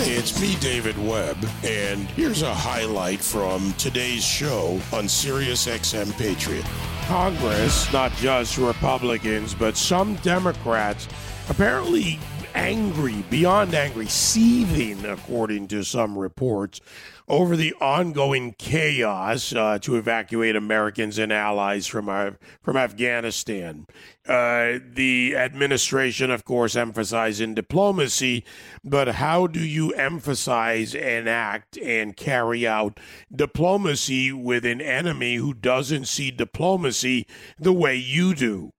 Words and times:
It's 0.00 0.40
me, 0.40 0.54
David 0.60 0.96
Webb, 0.96 1.36
and 1.64 2.08
here's 2.10 2.42
a 2.42 2.54
highlight 2.54 3.18
from 3.18 3.72
today's 3.72 4.22
show 4.22 4.80
on 4.92 5.08
Sirius 5.08 5.66
XM 5.66 6.16
Patriot. 6.16 6.64
Congress, 7.06 7.92
not 7.92 8.12
just 8.12 8.58
Republicans, 8.58 9.54
but 9.54 9.76
some 9.76 10.14
Democrats, 10.16 11.08
apparently 11.48 12.20
angry, 12.54 13.24
beyond 13.30 13.74
angry, 13.74 14.06
seething, 14.06 15.04
according 15.04 15.68
to 15.68 15.82
some 15.82 16.18
reports, 16.18 16.80
over 17.28 17.56
the 17.56 17.74
ongoing 17.74 18.54
chaos 18.58 19.52
uh, 19.52 19.78
to 19.80 19.96
evacuate 19.96 20.56
Americans 20.56 21.18
and 21.18 21.32
allies 21.32 21.86
from 21.86 22.08
uh, 22.08 22.30
from 22.62 22.76
Afghanistan. 22.76 23.86
Uh, 24.26 24.78
the 24.94 25.34
administration, 25.36 26.30
of 26.30 26.44
course, 26.44 26.74
emphasizing 26.76 27.54
diplomacy, 27.54 28.44
but 28.84 29.08
how 29.08 29.46
do 29.46 29.60
you 29.60 29.92
emphasize, 29.92 30.94
enact, 30.94 31.76
and 31.78 32.16
carry 32.16 32.66
out 32.66 32.98
diplomacy 33.34 34.32
with 34.32 34.64
an 34.64 34.80
enemy 34.80 35.36
who 35.36 35.54
doesn't 35.54 36.06
see 36.06 36.30
diplomacy 36.30 37.26
the 37.58 37.72
way 37.72 37.94
you 37.96 38.34
do? 38.34 38.72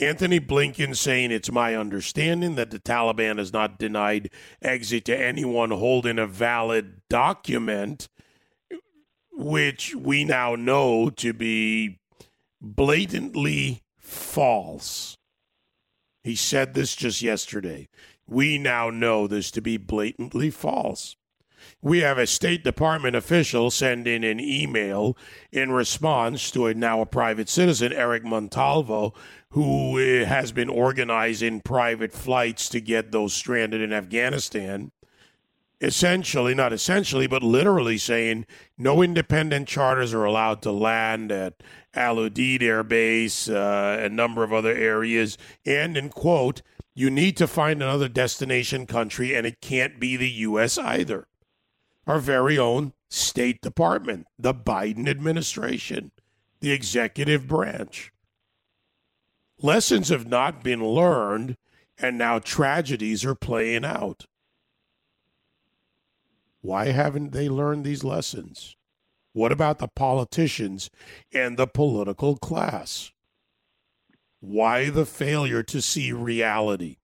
Antony 0.00 0.40
Blinken 0.40 0.96
saying 0.96 1.30
it's 1.30 1.52
my 1.52 1.74
understanding 1.74 2.54
that 2.54 2.70
the 2.70 2.78
Taliban 2.78 3.38
has 3.38 3.52
not 3.52 3.78
denied 3.78 4.30
exit 4.62 5.04
to 5.06 5.18
anyone 5.18 5.70
holding 5.70 6.18
a 6.18 6.26
valid 6.26 7.02
document, 7.10 8.08
which 9.32 9.94
we 9.94 10.24
now 10.24 10.54
know 10.54 11.10
to 11.10 11.34
be 11.34 11.98
blatantly 12.60 13.82
false. 13.98 15.16
He 16.24 16.36
said 16.36 16.74
this 16.74 16.94
just 16.96 17.20
yesterday. 17.20 17.88
We 18.26 18.56
now 18.56 18.88
know 18.88 19.26
this 19.26 19.50
to 19.50 19.60
be 19.60 19.76
blatantly 19.76 20.50
false. 20.50 21.16
We 21.84 21.98
have 21.98 22.16
a 22.16 22.28
State 22.28 22.62
Department 22.62 23.16
official 23.16 23.68
send 23.72 24.06
in 24.06 24.22
an 24.22 24.38
email 24.38 25.16
in 25.50 25.72
response 25.72 26.52
to 26.52 26.66
a 26.66 26.74
now 26.74 27.00
a 27.00 27.06
private 27.06 27.48
citizen, 27.48 27.92
Eric 27.92 28.24
Montalvo, 28.24 29.12
who 29.48 29.98
uh, 29.98 30.24
has 30.24 30.52
been 30.52 30.68
organizing 30.68 31.60
private 31.60 32.12
flights 32.12 32.68
to 32.68 32.80
get 32.80 33.10
those 33.10 33.34
stranded 33.34 33.80
in 33.80 33.92
Afghanistan. 33.92 34.92
Essentially, 35.80 36.54
not 36.54 36.72
essentially, 36.72 37.26
but 37.26 37.42
literally 37.42 37.98
saying 37.98 38.46
no 38.78 39.02
independent 39.02 39.66
charters 39.66 40.14
are 40.14 40.24
allowed 40.24 40.62
to 40.62 40.70
land 40.70 41.32
at 41.32 41.64
Al 41.94 42.14
Udeid 42.14 42.62
Air 42.62 42.84
Base, 42.84 43.48
uh, 43.48 43.98
a 44.00 44.08
number 44.08 44.44
of 44.44 44.52
other 44.52 44.72
areas, 44.72 45.36
and 45.66 45.96
in 45.96 46.10
quote, 46.10 46.62
you 46.94 47.10
need 47.10 47.36
to 47.38 47.48
find 47.48 47.82
another 47.82 48.08
destination 48.08 48.86
country, 48.86 49.34
and 49.34 49.48
it 49.48 49.60
can't 49.60 49.98
be 49.98 50.16
the 50.16 50.30
U.S. 50.30 50.78
either 50.78 51.26
our 52.06 52.18
very 52.18 52.58
own 52.58 52.92
State 53.08 53.60
Department, 53.60 54.26
the 54.38 54.54
Biden 54.54 55.08
administration, 55.08 56.12
the 56.60 56.72
executive 56.72 57.46
branch. 57.46 58.12
Lessons 59.60 60.08
have 60.08 60.26
not 60.26 60.64
been 60.64 60.84
learned, 60.84 61.56
and 61.98 62.18
now 62.18 62.38
tragedies 62.38 63.24
are 63.24 63.34
playing 63.34 63.84
out. 63.84 64.26
Why 66.62 66.86
haven't 66.86 67.32
they 67.32 67.48
learned 67.48 67.84
these 67.84 68.04
lessons? 68.04 68.76
What 69.32 69.52
about 69.52 69.78
the 69.78 69.88
politicians 69.88 70.90
and 71.32 71.56
the 71.56 71.66
political 71.66 72.36
class? 72.36 73.12
Why 74.40 74.90
the 74.90 75.06
failure 75.06 75.62
to 75.64 75.80
see 75.80 76.12
reality? 76.12 76.98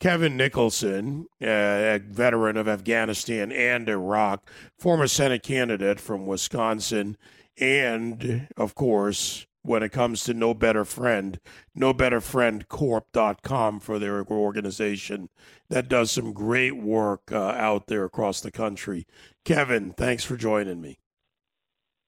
Kevin 0.00 0.36
Nicholson, 0.36 1.28
a 1.42 2.00
veteran 2.02 2.56
of 2.56 2.66
Afghanistan 2.66 3.52
and 3.52 3.88
Iraq, 3.88 4.50
former 4.78 5.06
Senate 5.06 5.42
candidate 5.42 6.00
from 6.00 6.26
Wisconsin, 6.26 7.18
and, 7.58 8.48
of 8.56 8.74
course, 8.74 9.46
when 9.60 9.82
it 9.82 9.92
comes 9.92 10.24
to 10.24 10.32
No 10.32 10.54
Better 10.54 10.86
Friend, 10.86 11.38
NoBetterFriendCorp.com 11.78 13.80
for 13.80 13.98
their 13.98 14.24
organization 14.24 15.28
that 15.68 15.90
does 15.90 16.10
some 16.10 16.32
great 16.32 16.78
work 16.78 17.30
uh, 17.30 17.38
out 17.38 17.88
there 17.88 18.06
across 18.06 18.40
the 18.40 18.50
country. 18.50 19.06
Kevin, 19.44 19.92
thanks 19.92 20.24
for 20.24 20.38
joining 20.38 20.80
me. 20.80 20.98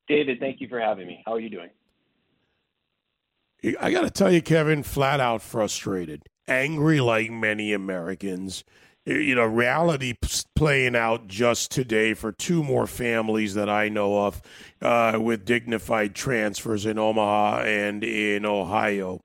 David, 0.09 0.41
thank 0.41 0.63
you 0.63 0.69
for 0.69 0.81
having 0.81 1.07
me. 1.07 1.23
How 1.27 1.35
are 1.35 1.41
you 1.41 1.51
doing? 1.51 1.69
I 3.79 3.93
got 3.93 4.01
to 4.01 4.11
tell 4.11 4.33
you, 4.33 4.41
Kevin, 4.41 4.83
flat 4.83 5.21
out 5.21 5.43
frustrated 5.43 6.23
angry 6.53 7.01
like 7.01 7.31
many 7.31 7.73
Americans. 7.73 8.65
You 9.05 9.35
know, 9.35 9.45
reality 9.45 10.15
playing 10.55 10.95
out 10.95 11.27
just 11.27 11.73
today 11.73 12.15
for 12.15 12.31
two 12.31 12.63
more 12.63 12.87
families 12.87 13.55
that 13.55 13.69
I 13.69 13.89
know 13.89 14.27
of 14.27 14.41
uh, 14.81 15.19
with 15.21 15.45
dignified 15.45 16.15
transfers 16.15 16.87
in 16.87 16.99
Omaha 16.99 17.63
and 17.63 18.05
in 18.05 18.47
Ohio, 18.47 19.21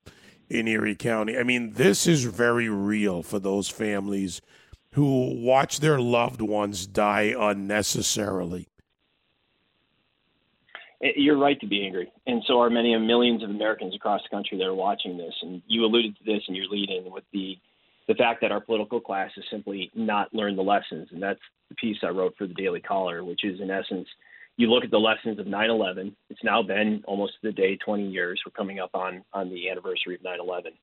in 0.50 0.68
Erie 0.68 0.96
County. 0.96 1.38
I 1.38 1.44
mean, 1.44 1.74
this 1.74 2.08
is 2.08 2.24
very 2.24 2.70
real 2.70 3.22
for 3.22 3.38
those 3.38 3.70
families 3.70 4.42
who 4.94 5.44
watch 5.44 5.80
their 5.80 6.00
loved 6.00 6.42
ones 6.42 6.88
die 6.88 7.36
unnecessarily. 7.38 8.68
Eh, 11.04 11.12
you're 11.16 11.38
right 11.38 11.60
to 11.60 11.68
be 11.68 11.86
angry, 11.86 12.12
and 12.26 12.44
so 12.48 12.60
are 12.60 12.70
many 12.70 12.98
millions 12.98 13.44
of 13.44 13.50
Americans 13.50 13.96
across 13.96 14.22
the 14.24 14.36
country 14.36 14.58
that 14.58 14.66
are 14.66 14.76
watching 14.76 15.18
this. 15.18 15.34
And 15.42 15.62
you 15.68 15.86
alluded 15.86 16.18
to 16.18 16.24
this 16.24 16.44
in 16.48 16.56
your 16.56 16.68
lead-in 16.70 17.12
with 17.12 17.24
the 17.34 17.58
the 18.08 18.16
fact 18.16 18.40
that 18.40 18.54
our 18.54 18.62
political 18.62 19.02
class 19.02 19.32
has 19.36 19.44
simply 19.52 19.92
not 19.94 20.34
learned 20.34 20.58
the 20.58 20.62
lessons, 20.62 21.10
and 21.12 21.22
that's 21.22 21.42
the 21.68 21.76
piece 21.76 21.98
I 22.04 22.08
wrote 22.08 22.36
for 22.38 22.48
the 22.48 22.54
Daily 22.54 22.80
Caller, 22.80 23.26
which 23.26 23.44
is 23.44 23.60
in 23.60 23.70
essence, 23.70 24.08
you 24.56 24.72
look 24.72 24.86
at 24.86 24.92
the 24.92 24.98
lessons 24.98 25.40
of 25.40 25.46
9/11. 25.46 26.16
It's 26.30 26.44
now 26.44 26.64
been 26.64 27.04
almost 27.06 27.34
the 27.44 27.52
day 27.52 27.76
20 27.76 28.08
years. 28.08 28.42
We're 28.46 28.54
coming 28.54 28.80
up 28.80 28.92
on 28.96 29.24
on 29.34 29.50
the 29.50 29.70
anniversary 29.70 30.16
of 30.16 30.22
9/11, 30.24 30.74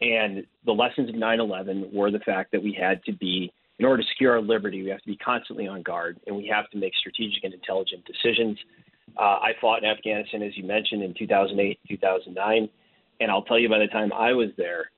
and 0.00 0.46
the 0.66 0.74
lessons 0.74 1.08
of 1.08 1.16
9/11 1.16 1.90
were 1.92 2.10
the 2.10 2.20
fact 2.20 2.52
that 2.52 2.62
we 2.62 2.72
had 2.74 3.02
to 3.04 3.12
be 3.12 3.52
in 3.78 3.86
order 3.86 4.02
to 4.02 4.08
secure 4.08 4.32
our 4.32 4.40
liberty, 4.40 4.82
we 4.82 4.90
have 4.90 5.00
to 5.00 5.06
be 5.06 5.16
constantly 5.16 5.68
on 5.68 5.82
guard, 5.82 6.18
and 6.26 6.36
we 6.36 6.46
have 6.48 6.68
to 6.70 6.76
make 6.76 6.94
strategic 6.96 7.44
and 7.44 7.54
intelligent 7.54 8.04
decisions 8.04 8.58
uh, 9.16 9.20
I 9.20 9.52
fought 9.60 9.82
in 9.82 9.88
Afghanistan, 9.88 10.42
as 10.42 10.56
you 10.56 10.64
mentioned, 10.64 11.02
in 11.02 11.14
2008, 11.18 11.78
2009. 11.88 12.68
And 13.20 13.30
I'll 13.30 13.42
tell 13.42 13.58
you, 13.58 13.68
by 13.68 13.78
the 13.78 13.86
time 13.88 14.12
I 14.12 14.32
was 14.32 14.50
there, 14.56 14.90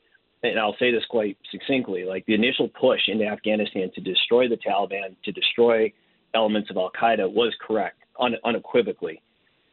and 0.43 0.59
I'll 0.59 0.76
say 0.78 0.91
this 0.91 1.04
quite 1.09 1.37
succinctly, 1.50 2.04
like 2.04 2.25
the 2.26 2.34
initial 2.34 2.69
push 2.69 3.00
into 3.09 3.26
Afghanistan 3.26 3.91
to 3.94 4.00
destroy 4.00 4.49
the 4.49 4.56
Taliban, 4.56 5.16
to 5.25 5.32
destroy 5.32 5.93
elements 6.34 6.70
of 6.70 6.76
Al 6.76 6.91
Qaeda 6.91 7.31
was 7.32 7.54
correct, 7.66 7.99
un- 8.19 8.37
unequivocally. 8.44 9.22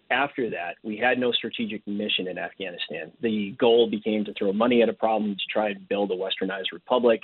After 0.09 0.49
that, 0.49 0.75
we 0.83 0.97
had 0.97 1.19
no 1.19 1.31
strategic 1.31 1.85
mission 1.85 2.27
in 2.27 2.37
Afghanistan. 2.37 3.11
The 3.21 3.51
goal 3.59 3.89
became 3.89 4.23
to 4.25 4.33
throw 4.33 4.53
money 4.53 4.81
at 4.81 4.89
a 4.89 4.93
problem 4.93 5.35
to 5.35 5.43
try 5.51 5.69
and 5.69 5.87
build 5.87 6.11
a 6.11 6.15
westernized 6.15 6.71
republic 6.71 7.21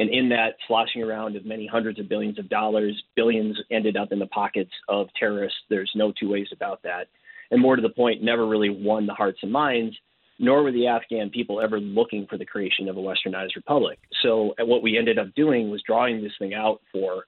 and 0.00 0.08
in 0.08 0.30
that 0.30 0.56
sloshing 0.66 1.02
around 1.02 1.36
of 1.36 1.44
many 1.44 1.66
hundreds 1.66 2.00
of 2.00 2.08
billions 2.08 2.38
of 2.38 2.48
dollars, 2.48 3.00
billions 3.16 3.58
ended 3.70 3.98
up 3.98 4.12
in 4.12 4.18
the 4.18 4.26
pockets 4.28 4.70
of 4.88 5.08
terrorists. 5.18 5.58
There's 5.68 5.92
no 5.94 6.10
two 6.18 6.30
ways 6.30 6.48
about 6.52 6.82
that. 6.84 7.08
And 7.50 7.60
more 7.60 7.76
to 7.76 7.82
the 7.82 7.90
point, 7.90 8.22
never 8.22 8.46
really 8.46 8.70
won 8.70 9.06
the 9.06 9.12
hearts 9.12 9.40
and 9.42 9.52
minds, 9.52 9.94
nor 10.38 10.62
were 10.62 10.72
the 10.72 10.86
Afghan 10.86 11.28
people 11.28 11.60
ever 11.60 11.78
looking 11.78 12.26
for 12.26 12.38
the 12.38 12.46
creation 12.46 12.88
of 12.88 12.96
a 12.96 13.00
westernized 13.00 13.56
republic. 13.56 13.98
So 14.22 14.54
what 14.60 14.82
we 14.82 14.96
ended 14.96 15.18
up 15.18 15.34
doing 15.34 15.70
was 15.70 15.82
drawing 15.86 16.22
this 16.22 16.32
thing 16.38 16.54
out 16.54 16.80
for 16.90 17.24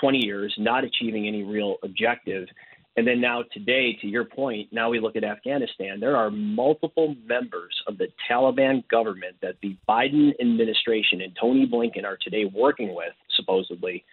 20 0.00 0.24
years, 0.24 0.54
not 0.56 0.82
achieving 0.82 1.28
any 1.28 1.42
real 1.42 1.76
objective. 1.82 2.48
And 2.96 3.06
then 3.06 3.20
now, 3.20 3.42
today, 3.52 3.98
to 4.00 4.06
your 4.06 4.24
point, 4.24 4.68
now 4.72 4.88
we 4.88 5.00
look 5.00 5.16
at 5.16 5.24
Afghanistan. 5.24 5.98
There 5.98 6.16
are 6.16 6.30
multiple 6.30 7.16
members 7.26 7.74
of 7.88 7.98
the 7.98 8.06
Taliban 8.30 8.86
government 8.88 9.36
that 9.42 9.56
the 9.62 9.76
Biden 9.88 10.32
administration 10.40 11.20
and 11.20 11.36
Tony 11.40 11.66
Blinken 11.66 12.04
are 12.04 12.18
today 12.22 12.44
working 12.44 12.94
with, 12.94 13.12
supposedly, 13.36 14.04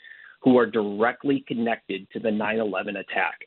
who 0.41 0.57
are 0.57 0.65
directly 0.65 1.45
connected 1.47 2.09
to 2.11 2.19
the 2.19 2.31
9 2.31 2.57
11 2.57 2.95
attack. 2.95 3.41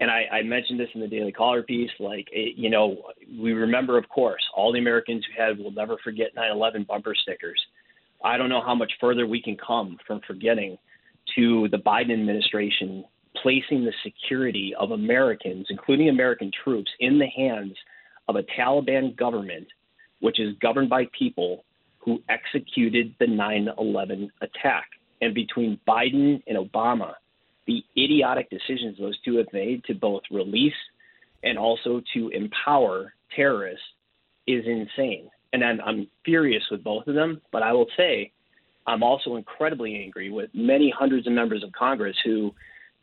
And 0.00 0.10
I, 0.10 0.24
I, 0.30 0.42
mentioned 0.42 0.80
this 0.80 0.88
in 0.94 1.00
the 1.00 1.06
Daily 1.06 1.32
Caller 1.32 1.62
piece. 1.62 1.90
Like, 1.98 2.28
it, 2.32 2.56
you 2.56 2.70
know, 2.70 2.96
we 3.38 3.52
remember, 3.52 3.98
of 3.98 4.08
course, 4.08 4.42
all 4.54 4.72
the 4.72 4.78
Americans 4.78 5.24
who 5.26 5.42
had 5.42 5.58
will 5.58 5.70
never 5.70 5.96
forget 6.02 6.34
9 6.34 6.50
11 6.50 6.84
bumper 6.88 7.14
stickers. 7.14 7.60
I 8.24 8.38
don't 8.38 8.48
know 8.48 8.62
how 8.64 8.74
much 8.74 8.92
further 9.00 9.26
we 9.26 9.42
can 9.42 9.56
come 9.56 9.98
from 10.06 10.20
forgetting 10.26 10.78
to 11.34 11.68
the 11.68 11.78
Biden 11.78 12.12
administration 12.12 13.04
placing 13.42 13.84
the 13.84 13.92
security 14.04 14.74
of 14.78 14.90
Americans, 14.90 15.66
including 15.70 16.08
American 16.08 16.50
troops, 16.64 16.90
in 17.00 17.18
the 17.18 17.26
hands 17.26 17.74
of 18.28 18.36
a 18.36 18.42
Taliban 18.58 19.16
government, 19.16 19.66
which 20.20 20.40
is 20.40 20.56
governed 20.60 20.88
by 20.88 21.04
people 21.16 21.64
who 21.98 22.22
executed 22.28 23.14
the 23.18 23.26
9 23.26 23.68
11 23.78 24.30
attack. 24.40 24.86
And 25.20 25.34
between 25.34 25.80
Biden 25.88 26.42
and 26.46 26.56
Obama, 26.58 27.14
the 27.66 27.82
idiotic 27.96 28.48
decisions 28.50 28.96
those 28.98 29.18
two 29.24 29.36
have 29.36 29.46
made 29.52 29.84
to 29.84 29.94
both 29.94 30.22
release 30.30 30.74
and 31.42 31.58
also 31.58 32.02
to 32.14 32.28
empower 32.28 33.12
terrorists 33.34 33.84
is 34.46 34.64
insane. 34.66 35.28
And 35.52 35.64
I'm, 35.64 35.80
I'm 35.80 36.06
furious 36.24 36.62
with 36.70 36.84
both 36.84 37.06
of 37.06 37.14
them, 37.14 37.40
but 37.50 37.62
I 37.62 37.72
will 37.72 37.86
say 37.96 38.32
I'm 38.86 39.02
also 39.02 39.36
incredibly 39.36 39.96
angry 39.96 40.30
with 40.30 40.50
many 40.54 40.92
hundreds 40.96 41.26
of 41.26 41.32
members 41.32 41.64
of 41.64 41.72
Congress 41.72 42.16
who 42.24 42.54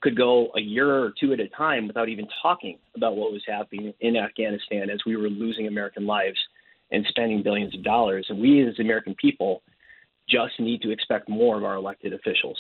could 0.04 0.18
go 0.18 0.50
a 0.56 0.60
year 0.60 0.94
or 0.94 1.14
two 1.18 1.32
at 1.32 1.40
a 1.40 1.48
time 1.48 1.88
without 1.88 2.10
even 2.10 2.28
talking 2.42 2.78
about 2.96 3.16
what 3.16 3.32
was 3.32 3.42
happening 3.48 3.94
in 4.02 4.18
Afghanistan 4.18 4.90
as 4.90 5.00
we 5.06 5.16
were 5.16 5.30
losing 5.30 5.66
American 5.66 6.06
lives 6.06 6.38
and 6.92 7.06
spending 7.08 7.42
billions 7.42 7.74
of 7.74 7.84
dollars. 7.84 8.26
And 8.28 8.40
we 8.40 8.68
as 8.68 8.78
American 8.80 9.16
people 9.16 9.64
just 10.30 10.60
need 10.60 10.82
to 10.82 10.92
expect 10.92 11.30
more 11.30 11.58
of 11.58 11.64
our 11.64 11.76
elected 11.76 12.14
officials. 12.14 12.60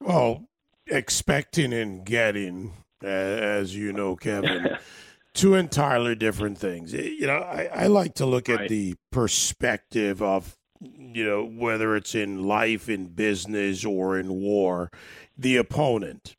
Well, 0.00 0.46
expecting 0.86 1.74
and 1.74 2.06
getting, 2.06 2.72
as 3.02 3.76
you 3.76 3.92
know, 3.92 4.16
Kevin, 4.16 4.78
two 5.34 5.54
entirely 5.54 6.14
different 6.14 6.56
things. 6.56 6.94
You 6.94 7.26
know, 7.26 7.36
I, 7.36 7.68
I 7.72 7.86
like 7.88 8.14
to 8.14 8.24
look 8.24 8.48
at 8.48 8.60
right. 8.60 8.68
the 8.68 8.94
perspective 9.12 10.22
of, 10.22 10.56
you 10.80 11.24
know, 11.24 11.44
whether 11.44 11.94
it's 11.94 12.14
in 12.14 12.42
life, 12.42 12.88
in 12.88 13.06
business, 13.06 13.84
or 13.84 14.18
in 14.18 14.32
war, 14.32 14.90
the 15.36 15.56
opponent. 15.56 16.36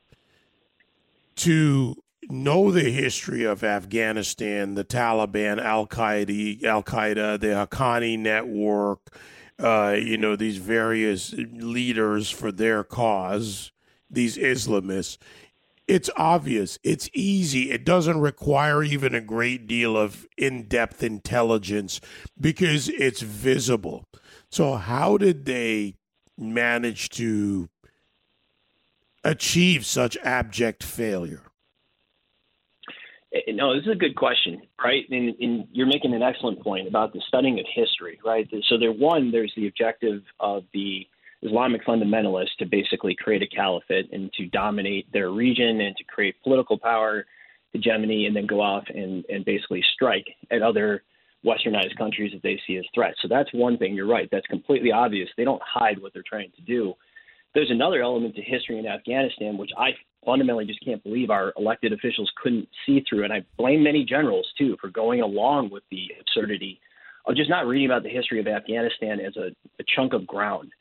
To 1.38 1.96
know 2.30 2.72
the 2.72 2.92
history 2.92 3.44
of 3.44 3.64
Afghanistan, 3.64 4.76
the 4.76 4.84
Taliban, 4.84 5.62
Al 5.62 5.88
Qaeda, 5.88 6.64
Al 6.64 6.84
Qaeda, 6.84 7.40
the 7.40 7.48
Haqqani 7.48 8.18
network, 8.18 9.00
uh, 9.60 9.96
you 9.98 10.18
know, 10.18 10.36
these 10.36 10.58
various 10.58 11.34
leaders 11.34 12.30
for 12.30 12.52
their 12.52 12.84
cause, 12.84 13.72
these 14.10 14.38
Islamists. 14.38 15.18
It's 15.88 16.10
obvious. 16.16 16.80
It's 16.84 17.10
easy. 17.14 17.72
It 17.72 17.84
doesn't 17.84 18.20
require 18.20 18.82
even 18.82 19.14
a 19.14 19.22
great 19.22 19.68
deal 19.68 19.98
of 19.98 20.26
in 20.38 20.68
depth 20.68 21.04
intelligence 21.04 22.00
because 22.40 22.88
it's 22.90 23.22
visible. 23.22 24.06
So, 24.52 24.76
how 24.76 25.18
did 25.18 25.46
they 25.46 25.96
manage 26.38 27.10
to 27.12 27.70
achieve 29.24 29.86
such 29.86 30.18
abject 30.24 30.84
failure? 30.84 31.44
Eh, 33.34 33.54
no, 33.54 33.74
this 33.74 33.86
is 33.86 33.94
a 33.94 33.96
good 33.96 34.18
question, 34.18 34.62
right? 34.84 35.06
And, 35.10 35.36
and, 35.40 35.68
you're 35.72 35.88
making 35.88 36.14
an 36.14 36.22
excellent 36.22 36.62
point 36.62 36.90
about 36.90 37.14
the 37.14 37.22
studying 37.30 37.60
of 37.60 37.66
history, 37.74 38.20
right? 38.26 38.50
So 38.68 38.78
there, 38.78 38.92
one, 38.92 39.32
there's 39.32 39.54
the 39.56 39.68
objective 39.68 40.22
of 40.42 40.66
the 40.74 41.08
Islamic 41.44 41.86
fundamentalists 41.86 42.58
to 42.60 42.66
basically 42.66 43.16
create 43.16 43.42
a 43.42 43.48
caliphate 43.48 44.12
and 44.12 44.34
to 44.34 44.48
dominate 44.48 45.12
their 45.14 45.32
region 45.32 45.80
and 45.80 45.96
to 45.96 46.04
create 46.04 46.36
political 46.44 46.78
power, 46.78 47.26
hegemony, 47.72 48.26
and 48.26 48.36
then 48.36 48.48
go 48.48 48.60
off 48.60 48.84
and, 48.90 49.24
and 49.30 49.46
basically 49.46 49.84
strike 49.94 50.28
at 50.52 50.62
other 50.62 51.04
westernized 51.46 51.98
countries 51.98 52.32
that 52.34 52.44
they 52.44 52.60
see 52.68 52.78
as 52.78 52.86
threats. 52.94 53.18
So 53.22 53.28
that's 53.28 53.50
one 53.54 53.78
thing. 53.78 53.96
You're 53.96 54.08
right. 54.08 54.30
That's 54.32 54.46
completely 54.48 54.92
obvious. 54.92 55.30
They 55.38 55.44
don't 55.44 55.62
hide 55.64 56.02
what 56.02 56.14
they're 56.14 56.24
trying 56.28 56.52
to 56.56 56.62
do. 56.62 56.94
There's 57.54 57.72
another 57.72 58.02
element 58.02 58.36
to 58.36 58.42
history 58.42 58.80
in 58.80 58.86
Afghanistan, 58.86 59.58
which 59.58 59.72
I 59.78 59.90
fundamentally 60.26 60.66
just 60.66 60.84
can't 60.86 61.04
believe 61.04 61.30
our 61.30 61.52
elected 61.58 61.94
officials 61.94 62.32
couldn't 62.42 62.68
see 62.86 63.04
through. 63.10 63.24
And 63.24 63.34
I 63.34 63.44
blame 63.58 63.84
many 63.84 64.06
generals, 64.06 64.48
too, 64.58 64.78
for 64.80 64.90
going 64.90 65.22
along 65.22 65.72
with 65.72 65.84
the 65.92 66.12
absurdity 66.22 66.80
of 67.26 67.36
just 67.36 67.50
not 67.50 67.68
reading 67.68 67.88
about 67.88 68.04
the 68.04 68.10
history 68.10 68.40
of 68.40 68.48
Afghanistan 68.48 69.20
as 69.20 69.36
a, 69.36 69.48
a 69.80 69.84
chunk 69.96 70.14
of 70.14 70.26
ground, 70.26 70.72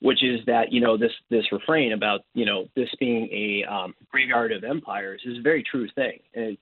which 0.00 0.22
is 0.22 0.40
that, 0.46 0.72
you 0.72 0.80
know, 0.80 0.96
this, 0.96 1.12
this 1.30 1.44
refrain 1.50 1.92
about, 1.92 2.20
you 2.34 2.44
know, 2.44 2.66
this 2.76 2.88
being 3.00 3.28
a 3.32 3.64
um, 3.72 3.94
graveyard 4.10 4.52
of 4.52 4.64
empires 4.64 5.22
is 5.24 5.38
a 5.38 5.42
very 5.42 5.62
true 5.62 5.88
thing. 5.94 6.18
And 6.34 6.58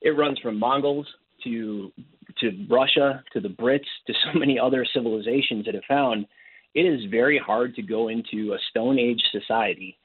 it 0.00 0.10
runs 0.10 0.38
from 0.38 0.58
Mongols 0.58 1.06
to 1.44 1.90
to 2.40 2.66
Russia, 2.68 3.22
to 3.32 3.40
the 3.40 3.48
Brits, 3.48 3.86
to 4.06 4.12
so 4.12 4.38
many 4.38 4.58
other 4.58 4.86
civilizations 4.92 5.64
that 5.66 5.74
have 5.74 5.84
found 5.88 6.26
it 6.74 6.82
is 6.82 7.10
very 7.10 7.38
hard 7.38 7.74
to 7.74 7.82
go 7.82 8.08
into 8.08 8.52
a 8.52 8.58
Stone 8.70 8.98
Age 8.98 9.22
society 9.32 9.98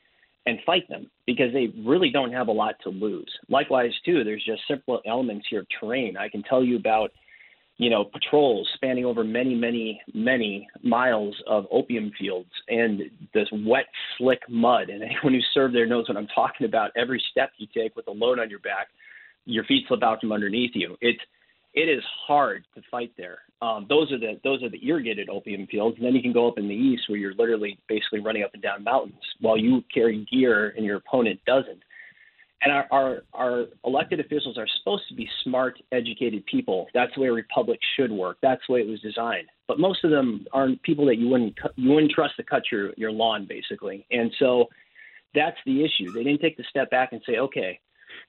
and 0.45 0.59
fight 0.65 0.87
them 0.89 1.09
because 1.25 1.53
they 1.53 1.71
really 1.85 2.09
don't 2.09 2.33
have 2.33 2.47
a 2.47 2.51
lot 2.51 2.75
to 2.83 2.89
lose. 2.89 3.31
Likewise, 3.49 3.91
too, 4.05 4.23
there's 4.23 4.43
just 4.43 4.61
simple 4.67 5.01
elements 5.05 5.45
here 5.49 5.61
of 5.61 5.67
terrain. 5.79 6.17
I 6.17 6.29
can 6.29 6.43
tell 6.43 6.63
you 6.63 6.75
about, 6.75 7.11
you 7.77 7.89
know, 7.89 8.03
patrols 8.05 8.67
spanning 8.75 9.05
over 9.05 9.23
many, 9.23 9.55
many, 9.55 10.01
many 10.13 10.67
miles 10.83 11.35
of 11.47 11.65
opium 11.71 12.11
fields 12.19 12.49
and 12.67 13.03
this 13.33 13.47
wet, 13.51 13.85
slick 14.17 14.41
mud. 14.49 14.89
And 14.89 15.03
anyone 15.03 15.33
who 15.33 15.41
served 15.53 15.75
there 15.75 15.85
knows 15.85 16.07
what 16.07 16.17
I'm 16.17 16.27
talking 16.27 16.65
about. 16.65 16.91
Every 16.97 17.23
step 17.31 17.51
you 17.57 17.67
take 17.73 17.95
with 17.95 18.07
a 18.07 18.11
load 18.11 18.39
on 18.39 18.49
your 18.49 18.59
back, 18.59 18.87
your 19.45 19.63
feet 19.65 19.85
slip 19.87 20.03
out 20.03 20.21
from 20.21 20.31
underneath 20.31 20.71
you. 20.73 20.97
It's 21.01 21.21
it 21.73 21.89
is 21.89 22.03
hard 22.27 22.65
to 22.75 22.81
fight 22.91 23.11
there. 23.17 23.39
Um, 23.61 23.85
those 23.89 24.11
are 24.11 24.19
the 24.19 24.39
those 24.43 24.61
are 24.63 24.69
the 24.69 24.85
irrigated 24.85 25.29
opium 25.29 25.67
fields, 25.67 25.97
and 25.97 26.05
then 26.05 26.13
you 26.13 26.21
can 26.21 26.33
go 26.33 26.47
up 26.47 26.57
in 26.57 26.67
the 26.67 26.75
east 26.75 27.03
where 27.07 27.17
you're 27.17 27.33
literally 27.33 27.79
basically 27.87 28.19
running 28.19 28.43
up 28.43 28.51
and 28.53 28.61
down 28.61 28.83
mountains 28.83 29.21
while 29.39 29.57
you 29.57 29.83
carry 29.93 30.27
gear 30.31 30.73
and 30.75 30.85
your 30.85 30.97
opponent 30.97 31.39
doesn't. 31.45 31.81
And 32.61 32.71
our, 32.71 32.87
our 32.91 33.23
our 33.33 33.65
elected 33.85 34.19
officials 34.19 34.57
are 34.57 34.67
supposed 34.79 35.03
to 35.09 35.15
be 35.15 35.27
smart, 35.43 35.77
educated 35.91 36.45
people. 36.45 36.87
That's 36.93 37.13
the 37.15 37.21
way 37.21 37.27
a 37.27 37.33
republic 37.33 37.79
should 37.97 38.11
work. 38.11 38.37
That's 38.41 38.61
the 38.67 38.73
way 38.73 38.79
it 38.81 38.87
was 38.87 39.01
designed. 39.01 39.47
But 39.67 39.79
most 39.79 40.03
of 40.03 40.11
them 40.11 40.45
aren't 40.53 40.81
people 40.83 41.05
that 41.07 41.17
you 41.17 41.27
wouldn't 41.27 41.57
you 41.75 41.91
wouldn't 41.91 42.11
trust 42.11 42.35
to 42.37 42.43
cut 42.43 42.63
your 42.71 42.93
your 42.95 43.11
lawn, 43.11 43.47
basically. 43.49 44.05
And 44.11 44.31
so 44.39 44.67
that's 45.33 45.57
the 45.65 45.83
issue. 45.83 46.11
They 46.11 46.23
didn't 46.23 46.41
take 46.41 46.57
the 46.57 46.63
step 46.69 46.91
back 46.91 47.11
and 47.11 47.21
say, 47.25 47.37
okay, 47.37 47.79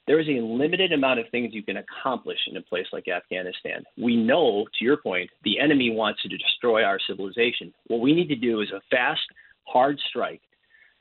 there 0.06 0.20
is 0.20 0.28
a 0.28 0.40
limited 0.40 0.92
amount 0.92 1.20
of 1.20 1.26
things 1.30 1.54
you 1.54 1.62
can 1.62 1.78
accomplish 1.78 2.38
in 2.46 2.56
a 2.56 2.62
place 2.62 2.86
like 2.92 3.08
Afghanistan. 3.08 3.84
We 3.96 4.16
know, 4.16 4.66
to 4.78 4.84
your 4.84 4.98
point, 4.98 5.30
the 5.44 5.58
enemy 5.58 5.90
wants 5.90 6.22
to 6.22 6.28
destroy 6.28 6.82
our 6.82 6.98
civilization. 7.06 7.72
What 7.86 8.00
we 8.00 8.14
need 8.14 8.28
to 8.28 8.36
do 8.36 8.60
is 8.60 8.70
a 8.70 8.82
fast, 8.90 9.22
hard 9.64 9.98
strike 10.08 10.42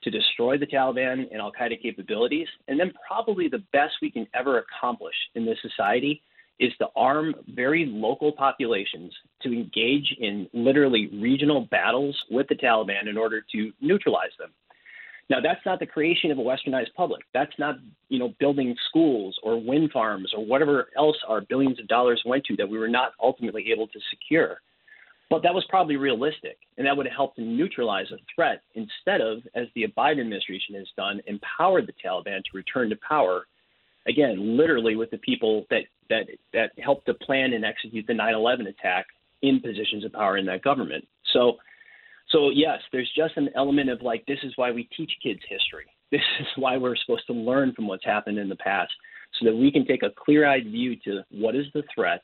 to 0.04 0.10
destroy 0.10 0.58
the 0.58 0.68
Taliban 0.68 1.28
and 1.32 1.42
Al 1.42 1.52
Qaeda 1.52 1.82
capabilities. 1.82 2.48
And 2.68 2.80
then, 2.80 2.94
probably 3.08 3.48
the 3.48 3.64
best 3.74 3.96
we 4.02 4.12
can 4.12 4.28
ever 4.34 4.60
accomplish 4.60 5.16
in 5.36 5.46
this 5.46 5.58
society 5.62 6.22
is 6.60 6.72
to 6.78 6.88
arm 6.96 7.34
very 7.56 7.86
local 7.86 8.32
populations 8.32 9.12
to 9.42 9.52
engage 9.52 10.16
in 10.20 10.48
literally 10.54 11.10
regional 11.14 11.68
battles 11.72 12.18
with 12.30 12.48
the 12.48 12.56
Taliban 12.56 13.10
in 13.10 13.18
order 13.18 13.44
to 13.52 13.72
neutralize 13.82 14.32
them. 14.38 14.52
Now, 15.34 15.42
that's 15.42 15.66
not 15.66 15.80
the 15.80 15.88
creation 15.88 16.30
of 16.30 16.38
a 16.38 16.44
westernized 16.44 16.94
public. 16.96 17.24
That's 17.34 17.58
not, 17.58 17.78
you 18.08 18.20
know, 18.20 18.36
building 18.40 18.76
schools 18.88 19.36
or 19.42 19.60
wind 19.60 19.90
farms 19.92 20.32
or 20.38 20.46
whatever 20.46 20.90
else 20.96 21.18
our 21.28 21.42
billions 21.42 21.80
of 21.80 21.88
dollars 21.88 22.22
went 22.24 22.46
to 22.46 22.56
that 22.58 22.70
we 22.70 22.78
were 22.78 22.88
not 22.88 23.14
ultimately 23.20 23.72
able 23.72 23.88
to 23.88 24.00
secure. 24.12 24.62
But 25.32 25.42
that 25.42 25.56
was 25.56 25.66
probably 25.70 25.96
realistic, 25.96 26.58
and 26.78 26.86
that 26.86 26.96
would 26.96 27.08
have 27.08 27.16
helped 27.16 27.38
to 27.38 27.42
neutralize 27.42 28.06
a 28.12 28.18
threat 28.36 28.62
instead 28.76 29.22
of, 29.22 29.40
as 29.56 29.66
the 29.74 29.88
Biden 29.98 30.22
administration 30.22 30.76
has 30.76 30.86
done, 30.96 31.20
empowered 31.26 31.88
the 31.88 31.94
Taliban 31.94 32.44
to 32.44 32.52
return 32.54 32.92
to 32.92 32.96
power. 32.98 33.48
Again, 34.06 34.56
literally 34.56 34.96
with 34.96 35.10
the 35.10 35.18
people 35.18 35.66
that 35.72 35.86
that 36.12 36.28
that 36.54 36.74
helped 36.78 37.08
to 37.08 37.16
plan 37.16 37.54
and 37.54 37.66
execute 37.66 38.06
the 38.06 38.14
9/11 38.14 38.68
attack 38.68 39.08
in 39.42 39.60
positions 39.62 40.06
of 40.06 40.14
power 40.14 40.38
in 40.38 40.46
that 40.46 40.62
government. 40.62 41.08
So 41.32 41.58
so, 42.30 42.50
yes, 42.50 42.80
there's 42.92 43.12
just 43.16 43.38
an 43.38 43.50
element 43.56 43.90
of 43.90 44.02
like, 44.02 44.26
this 44.26 44.40
is 44.44 44.54
why 44.56 44.72
we 44.72 44.90
teach 44.96 45.12
kids 45.22 45.42
history. 45.48 45.86
This 46.12 46.22
is 46.40 46.48
why 46.58 46.78
we're 46.78 46.96
supposed 46.96 47.26
to 47.26 47.34
learn 47.34 47.74
from 47.74 47.88
what's 47.88 48.06
happened 48.06 48.38
in 48.38 48.48
the 48.48 48.56
past 48.58 48.94
so 49.40 49.46
that 49.46 49.56
we 49.56 49.72
can 49.72 49.84
take 49.84 50.04
a 50.04 50.12
clear 50.16 50.48
eyed 50.48 50.66
view 50.66 50.96
to 51.06 51.24
what 51.32 51.56
is 51.56 51.66
the 51.74 51.82
threat, 51.94 52.22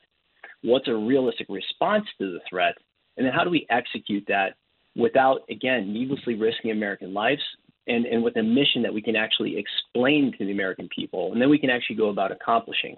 what's 0.62 0.86
a 0.86 0.94
realistic 0.94 1.48
response 1.48 2.04
to 2.18 2.30
the 2.30 2.38
threat, 2.48 2.76
and 3.16 3.26
then 3.26 3.32
how 3.32 3.42
do 3.42 3.50
we 3.50 3.66
execute 3.68 4.24
that 4.28 4.54
without, 4.94 5.40
again, 5.50 5.92
needlessly 5.92 6.36
risking 6.36 6.70
American 6.70 7.12
lives 7.12 7.42
and, 7.88 8.06
and 8.06 8.22
with 8.22 8.36
a 8.36 8.42
mission 8.44 8.82
that 8.82 8.94
we 8.94 9.02
can 9.02 9.16
actually 9.16 9.56
explain 9.58 10.32
to 10.38 10.44
the 10.44 10.52
American 10.52 10.88
people, 10.94 11.32
and 11.32 11.42
then 11.42 11.50
we 11.50 11.58
can 11.58 11.70
actually 11.70 11.96
go 11.96 12.10
about 12.10 12.30
accomplishing. 12.30 12.94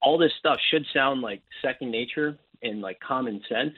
All 0.00 0.16
this 0.16 0.32
stuff 0.38 0.58
should 0.70 0.86
sound 0.94 1.20
like 1.20 1.42
second 1.62 1.90
nature 1.90 2.38
and 2.62 2.80
like 2.80 2.98
common 3.00 3.42
sense, 3.48 3.74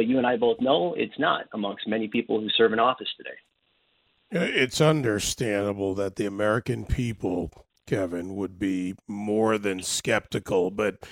but 0.00 0.06
you 0.06 0.16
and 0.16 0.26
I 0.26 0.38
both 0.38 0.58
know 0.62 0.94
it's 0.94 1.18
not 1.18 1.44
amongst 1.52 1.86
many 1.86 2.08
people 2.08 2.40
who 2.40 2.48
serve 2.56 2.72
in 2.72 2.78
office 2.78 3.08
today. 3.18 3.36
It's 4.30 4.80
understandable 4.80 5.94
that 5.96 6.16
the 6.16 6.24
American 6.24 6.86
people, 6.86 7.50
Kevin, 7.86 8.34
would 8.34 8.58
be 8.58 8.94
more 9.06 9.58
than 9.58 9.82
skeptical, 9.82 10.70
but 10.70 11.06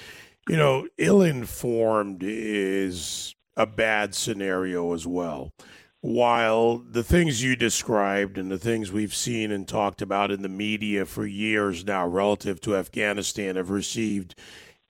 you 0.48 0.56
know, 0.56 0.88
ill 0.96 1.20
informed 1.20 2.22
is 2.22 3.34
a 3.58 3.66
bad 3.66 4.14
scenario 4.14 4.94
as 4.94 5.06
well. 5.06 5.52
While 6.00 6.78
the 6.78 7.04
things 7.04 7.42
you 7.42 7.56
described 7.56 8.38
and 8.38 8.50
the 8.50 8.56
things 8.56 8.90
we've 8.90 9.14
seen 9.14 9.50
and 9.50 9.68
talked 9.68 10.00
about 10.00 10.30
in 10.30 10.40
the 10.40 10.48
media 10.48 11.04
for 11.04 11.26
years 11.26 11.84
now 11.84 12.06
relative 12.06 12.58
to 12.62 12.74
Afghanistan 12.74 13.56
have 13.56 13.68
received, 13.68 14.34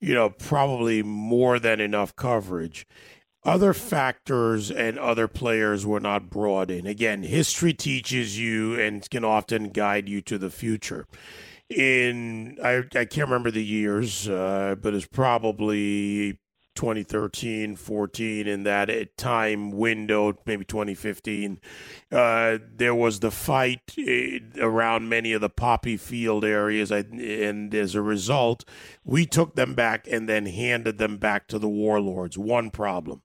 you 0.00 0.14
know, 0.14 0.30
probably 0.30 1.02
more 1.02 1.58
than 1.58 1.80
enough 1.80 2.14
coverage 2.14 2.86
other 3.48 3.72
factors 3.72 4.70
and 4.70 4.98
other 4.98 5.26
players 5.26 5.86
were 5.86 6.00
not 6.00 6.28
brought 6.28 6.70
in. 6.70 6.86
Again, 6.86 7.22
history 7.22 7.72
teaches 7.72 8.38
you 8.38 8.78
and 8.78 9.08
can 9.08 9.24
often 9.24 9.70
guide 9.70 10.08
you 10.08 10.20
to 10.22 10.36
the 10.38 10.50
future. 10.50 11.06
In 11.70 12.58
I, 12.62 12.84
I 12.94 13.04
can't 13.04 13.28
remember 13.28 13.50
the 13.50 13.64
years, 13.64 14.28
uh, 14.28 14.76
but 14.80 14.94
it's 14.94 15.06
probably 15.06 16.38
2013, 16.78 17.74
14, 17.74 18.46
in 18.46 18.62
that 18.62 19.16
time 19.16 19.72
window, 19.72 20.38
maybe 20.46 20.64
2015, 20.64 21.58
uh, 22.12 22.58
there 22.76 22.94
was 22.94 23.18
the 23.18 23.32
fight 23.32 23.96
eh, 23.98 24.38
around 24.60 25.08
many 25.08 25.32
of 25.32 25.40
the 25.40 25.48
poppy 25.50 25.96
field 25.96 26.44
areas. 26.44 26.92
And 26.92 27.74
as 27.74 27.96
a 27.96 28.00
result, 28.00 28.64
we 29.04 29.26
took 29.26 29.56
them 29.56 29.74
back 29.74 30.06
and 30.08 30.28
then 30.28 30.46
handed 30.46 30.98
them 30.98 31.16
back 31.16 31.48
to 31.48 31.58
the 31.58 31.68
warlords. 31.68 32.38
One 32.38 32.70
problem. 32.70 33.22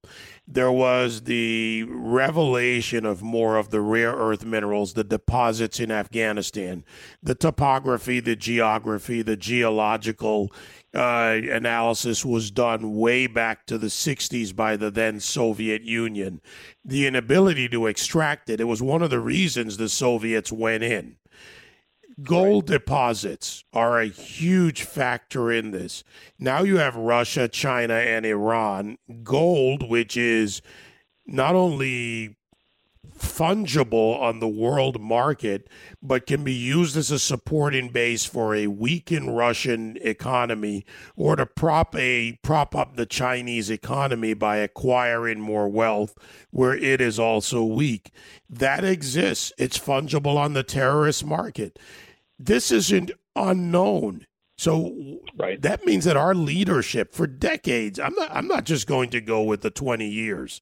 There 0.48 0.72
was 0.72 1.22
the 1.22 1.84
revelation 1.88 3.06
of 3.06 3.22
more 3.22 3.58
of 3.58 3.70
the 3.70 3.82
rare 3.82 4.14
earth 4.14 4.44
minerals, 4.44 4.94
the 4.94 5.04
deposits 5.04 5.80
in 5.80 5.92
Afghanistan, 5.92 6.84
the 7.22 7.36
topography, 7.36 8.20
the 8.20 8.36
geography, 8.36 9.22
the 9.22 9.38
geological 9.38 10.52
uh, 10.94 11.40
analysis 11.50 12.24
was 12.24 12.52
done 12.52 12.96
way 12.96 13.26
back 13.28 13.66
to 13.66 13.78
the 13.78 13.88
60s 13.88 14.56
by 14.56 14.78
the 14.78 14.92
then 14.92 15.20
Soviet 15.20 15.82
Union. 15.82 16.42
The 16.86 17.08
inability 17.08 17.68
to 17.70 17.88
extract 17.88 18.50
it, 18.50 18.60
it 18.60 18.66
was 18.66 18.82
one 18.82 19.02
of 19.02 19.10
the 19.10 19.20
reasons 19.20 19.78
the 19.78 19.90
Soviets 19.90 20.52
went 20.52 20.84
in. 20.84 21.18
Gold 22.22 22.68
deposits 22.68 23.64
are 23.74 24.00
a 24.00 24.06
huge 24.06 24.84
factor 24.84 25.52
in 25.52 25.72
this. 25.72 26.04
Now 26.38 26.62
you 26.62 26.78
have 26.78 26.96
Russia, 26.96 27.48
China, 27.48 27.96
and 27.96 28.24
Iran. 28.24 28.98
Gold, 29.24 29.90
which 29.90 30.16
is 30.16 30.62
not 31.26 31.56
only 31.56 32.36
fungible 33.24 34.20
on 34.20 34.40
the 34.40 34.48
world 34.48 35.02
market, 35.02 35.68
but 36.02 36.28
can 36.28 36.44
be 36.44 36.54
used 36.54 36.96
as 36.96 37.10
a 37.10 37.18
supporting 37.18 37.90
base 37.90 38.26
for 38.26 38.54
a 38.54 38.68
weakened 38.68 39.36
Russian 39.36 39.98
economy 40.02 40.86
or 41.16 41.36
to 41.36 41.46
prop 41.46 41.96
a 41.96 42.38
prop 42.44 42.76
up 42.76 42.96
the 42.96 43.06
Chinese 43.06 43.70
economy 43.70 44.34
by 44.34 44.58
acquiring 44.58 45.40
more 45.40 45.68
wealth 45.68 46.16
where 46.52 46.76
it 46.76 47.02
is 47.02 47.18
also 47.18 47.64
weak. 47.64 48.12
That 48.50 48.84
exists. 48.84 49.52
It's 49.58 49.80
fungible 49.80 50.36
on 50.36 50.54
the 50.54 50.64
terrorist 50.64 51.26
market. 51.26 51.80
This 52.38 52.72
isn't 52.72 53.12
unknown. 53.36 54.28
So 54.58 55.20
right. 55.36 55.62
that 55.62 55.86
means 55.86 56.06
that 56.06 56.18
our 56.18 56.36
leadership 56.36 57.14
for 57.14 57.26
decades, 57.26 58.00
I'm 58.00 58.14
not 58.16 58.30
I'm 58.32 58.48
not 58.48 58.66
just 58.66 58.88
going 58.88 59.10
to 59.12 59.22
go 59.22 59.42
with 59.42 59.62
the 59.62 59.72
20 59.72 60.08
years. 60.08 60.62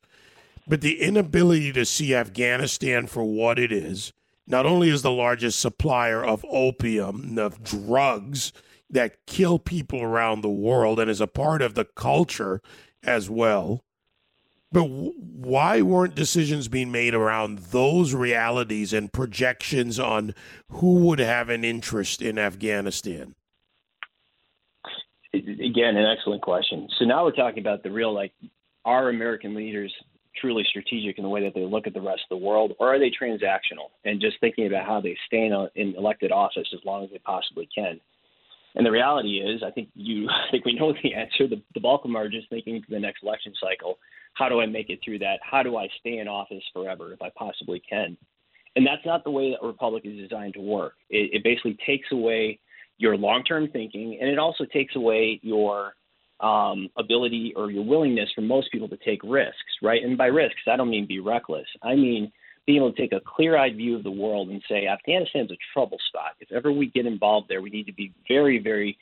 But 0.67 0.81
the 0.81 1.01
inability 1.01 1.73
to 1.73 1.85
see 1.85 2.15
Afghanistan 2.15 3.07
for 3.07 3.23
what 3.23 3.59
it 3.59 3.71
is, 3.71 4.13
not 4.47 4.65
only 4.65 4.89
is 4.89 5.01
the 5.01 5.11
largest 5.11 5.59
supplier 5.59 6.23
of 6.23 6.45
opium, 6.49 7.37
of 7.37 7.63
drugs 7.63 8.53
that 8.89 9.25
kill 9.25 9.59
people 9.59 10.01
around 10.01 10.41
the 10.41 10.49
world 10.49 10.99
and 10.99 11.09
is 11.09 11.21
a 11.21 11.27
part 11.27 11.61
of 11.61 11.75
the 11.75 11.85
culture 11.85 12.61
as 13.03 13.29
well, 13.29 13.83
but 14.71 14.83
why 14.83 15.81
weren't 15.81 16.15
decisions 16.15 16.67
being 16.67 16.91
made 16.91 17.13
around 17.13 17.59
those 17.59 18.13
realities 18.13 18.93
and 18.93 19.11
projections 19.11 19.99
on 19.99 20.33
who 20.69 20.95
would 20.95 21.19
have 21.19 21.49
an 21.49 21.65
interest 21.65 22.21
in 22.21 22.37
Afghanistan? 22.37 23.35
Again, 25.33 25.97
an 25.97 26.05
excellent 26.05 26.41
question. 26.41 26.87
So 26.99 27.05
now 27.05 27.25
we're 27.25 27.31
talking 27.31 27.59
about 27.59 27.83
the 27.83 27.91
real, 27.91 28.13
like, 28.13 28.33
our 28.85 29.09
American 29.09 29.55
leaders 29.55 29.93
truly 30.39 30.63
strategic 30.69 31.17
in 31.17 31.23
the 31.23 31.29
way 31.29 31.43
that 31.43 31.53
they 31.53 31.65
look 31.65 31.87
at 31.87 31.93
the 31.93 32.01
rest 32.01 32.21
of 32.29 32.39
the 32.39 32.45
world, 32.45 32.73
or 32.79 32.93
are 32.93 32.99
they 32.99 33.11
transactional 33.11 33.89
and 34.05 34.21
just 34.21 34.39
thinking 34.39 34.67
about 34.67 34.85
how 34.85 35.01
they 35.01 35.17
stay 35.27 35.45
in, 35.45 35.67
in 35.75 35.95
elected 35.95 36.31
office 36.31 36.67
as 36.73 36.79
long 36.85 37.03
as 37.03 37.09
they 37.11 37.19
possibly 37.19 37.67
can? 37.73 37.99
And 38.75 38.85
the 38.85 38.91
reality 38.91 39.39
is, 39.39 39.61
I 39.65 39.71
think 39.71 39.89
you, 39.95 40.29
I 40.29 40.51
think 40.51 40.65
we 40.65 40.73
know 40.73 40.93
the 40.93 41.13
answer. 41.13 41.47
The, 41.47 41.61
the 41.73 41.79
bulk 41.79 42.01
of 42.05 42.09
them 42.09 42.15
are 42.15 42.29
just 42.29 42.49
thinking 42.49 42.81
to 42.81 42.89
the 42.89 42.99
next 42.99 43.23
election 43.23 43.53
cycle: 43.61 43.97
How 44.33 44.49
do 44.49 44.61
I 44.61 44.65
make 44.65 44.89
it 44.89 44.99
through 45.03 45.19
that? 45.19 45.39
How 45.43 45.63
do 45.63 45.77
I 45.77 45.87
stay 45.99 46.19
in 46.19 46.27
office 46.27 46.63
forever 46.73 47.13
if 47.13 47.21
I 47.21 47.29
possibly 47.35 47.81
can? 47.87 48.17
And 48.75 48.87
that's 48.87 49.05
not 49.05 49.25
the 49.25 49.31
way 49.31 49.51
that 49.51 49.65
Republic 49.65 50.03
is 50.05 50.17
designed 50.17 50.53
to 50.53 50.61
work. 50.61 50.93
It, 51.09 51.31
it 51.33 51.43
basically 51.43 51.77
takes 51.85 52.09
away 52.11 52.59
your 52.97 53.17
long-term 53.17 53.69
thinking, 53.73 54.17
and 54.21 54.29
it 54.29 54.39
also 54.39 54.63
takes 54.63 54.95
away 54.95 55.39
your 55.43 55.93
um, 56.41 56.89
ability 56.97 57.53
or 57.55 57.71
your 57.71 57.85
willingness 57.85 58.29
for 58.33 58.41
most 58.41 58.71
people 58.71 58.89
to 58.89 58.97
take 58.97 59.21
risks, 59.23 59.57
right? 59.81 60.03
And 60.03 60.17
by 60.17 60.25
risks, 60.25 60.61
I 60.67 60.75
don't 60.75 60.89
mean 60.89 61.05
be 61.05 61.19
reckless. 61.19 61.67
I 61.81 61.95
mean 61.95 62.31
being 62.65 62.77
able 62.77 62.93
to 62.93 63.01
take 63.01 63.13
a 63.13 63.21
clear 63.25 63.57
eyed 63.57 63.75
view 63.75 63.95
of 63.95 64.03
the 64.03 64.11
world 64.11 64.49
and 64.49 64.61
say 64.69 64.85
Afghanistan's 64.87 65.51
a 65.51 65.57
trouble 65.73 65.97
spot. 66.07 66.35
If 66.39 66.51
ever 66.51 66.71
we 66.71 66.87
get 66.87 67.05
involved 67.05 67.49
there, 67.49 67.61
we 67.61 67.69
need 67.69 67.87
to 67.87 67.93
be 67.93 68.13
very, 68.27 68.59
very 68.59 68.97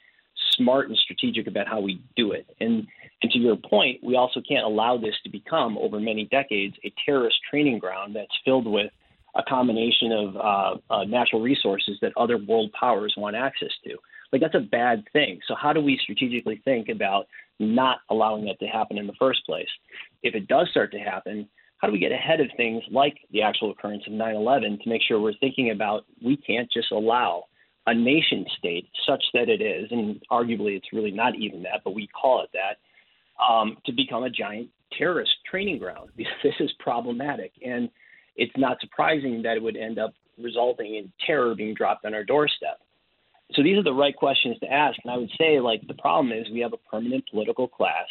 smart 0.56 0.88
and 0.88 0.98
strategic 0.98 1.48
about 1.48 1.68
how 1.68 1.80
we 1.80 2.02
do 2.16 2.32
it. 2.32 2.48
And 2.60 2.88
and 3.22 3.32
to 3.32 3.38
your 3.38 3.58
point, 3.58 4.02
we 4.02 4.16
also 4.16 4.42
can't 4.48 4.66
allow 4.66 4.98
this 4.98 5.16
to 5.26 5.30
become 5.30 5.78
over 5.78 6.00
many 6.00 6.26
decades 6.26 6.76
a 6.86 6.94
terrorist 7.06 7.38
training 7.50 7.80
ground 7.80 8.16
that's 8.16 8.32
filled 8.46 8.66
with 8.66 8.92
a 9.36 9.44
combination 9.44 10.12
of 10.12 10.36
uh, 10.36 10.94
uh, 10.94 11.04
natural 11.06 11.42
resources 11.42 11.98
that 12.02 12.12
other 12.18 12.38
world 12.38 12.72
powers 12.80 13.14
want 13.18 13.36
access 13.36 13.72
to. 13.84 13.96
Like 14.32 14.42
that's 14.42 14.56
a 14.56 14.60
bad 14.60 15.04
thing. 15.14 15.40
So 15.48 15.56
how 15.56 15.74
do 15.74 15.82
we 15.82 16.00
strategically 16.02 16.62
think 16.64 16.90
about 16.90 17.28
not 17.60 18.00
allowing 18.10 18.46
that 18.46 18.60
to 18.60 18.68
happen 18.68 18.98
in 18.98 19.08
the 19.08 19.14
first 19.20 19.46
place? 19.46 19.68
If 20.24 20.36
it 20.36 20.48
does 20.48 20.70
start 20.70 20.92
to 20.92 21.00
happen, 21.00 21.48
how 21.78 21.88
do 21.88 21.94
we 21.94 22.00
get 22.00 22.12
ahead 22.12 22.42
of 22.42 22.48
things 22.58 22.84
like 22.92 23.18
the 23.32 23.42
actual 23.42 23.72
occurrence 23.72 24.04
of 24.06 24.14
9/11 24.14 24.82
to 24.84 24.90
make 24.90 25.02
sure 25.02 25.20
we're 25.20 25.34
thinking 25.34 25.72
about 25.72 26.06
we 26.22 26.38
can't 26.38 26.70
just 26.72 26.92
allow 26.92 27.46
a 27.88 27.94
nation 27.94 28.46
state 28.58 28.88
such 29.08 29.24
that 29.34 29.50
it 29.50 29.62
is, 29.62 29.92
and 29.92 30.22
arguably 30.32 30.76
it's 30.76 30.94
really 30.94 31.12
not 31.12 31.36
even 31.36 31.64
that, 31.64 31.82
but 31.84 31.96
we 31.96 32.08
call 32.08 32.44
it 32.44 32.50
that, 32.54 32.78
um, 33.44 33.78
to 33.86 33.92
become 33.92 34.24
a 34.24 34.30
giant 34.30 34.70
terrorist 34.98 35.32
training 35.50 35.80
ground 35.80 36.10
this 36.18 36.54
is 36.60 36.72
problematic. 36.80 37.54
And 37.66 37.90
it's 38.40 38.58
not 38.58 38.80
surprising 38.80 39.44
that 39.44 39.58
it 39.58 39.64
would 39.64 39.78
end 39.78 40.00
up 40.00 40.14
resulting 40.42 40.96
in 40.96 41.12
terror 41.26 41.54
being 41.54 41.74
dropped 41.74 42.06
on 42.06 42.14
our 42.14 42.24
doorstep 42.24 42.80
so 43.56 43.64
these 43.64 43.78
are 43.78 43.84
the 43.84 43.94
right 43.94 44.16
questions 44.16 44.58
to 44.60 44.72
ask. 44.72 44.98
And 45.04 45.12
I 45.12 45.18
would 45.18 45.32
say, 45.38 45.60
like, 45.60 45.86
the 45.88 45.96
problem 45.96 46.32
is 46.32 46.50
we 46.52 46.60
have 46.60 46.74
a 46.74 46.90
permanent 46.90 47.28
political 47.30 47.68
class 47.68 48.08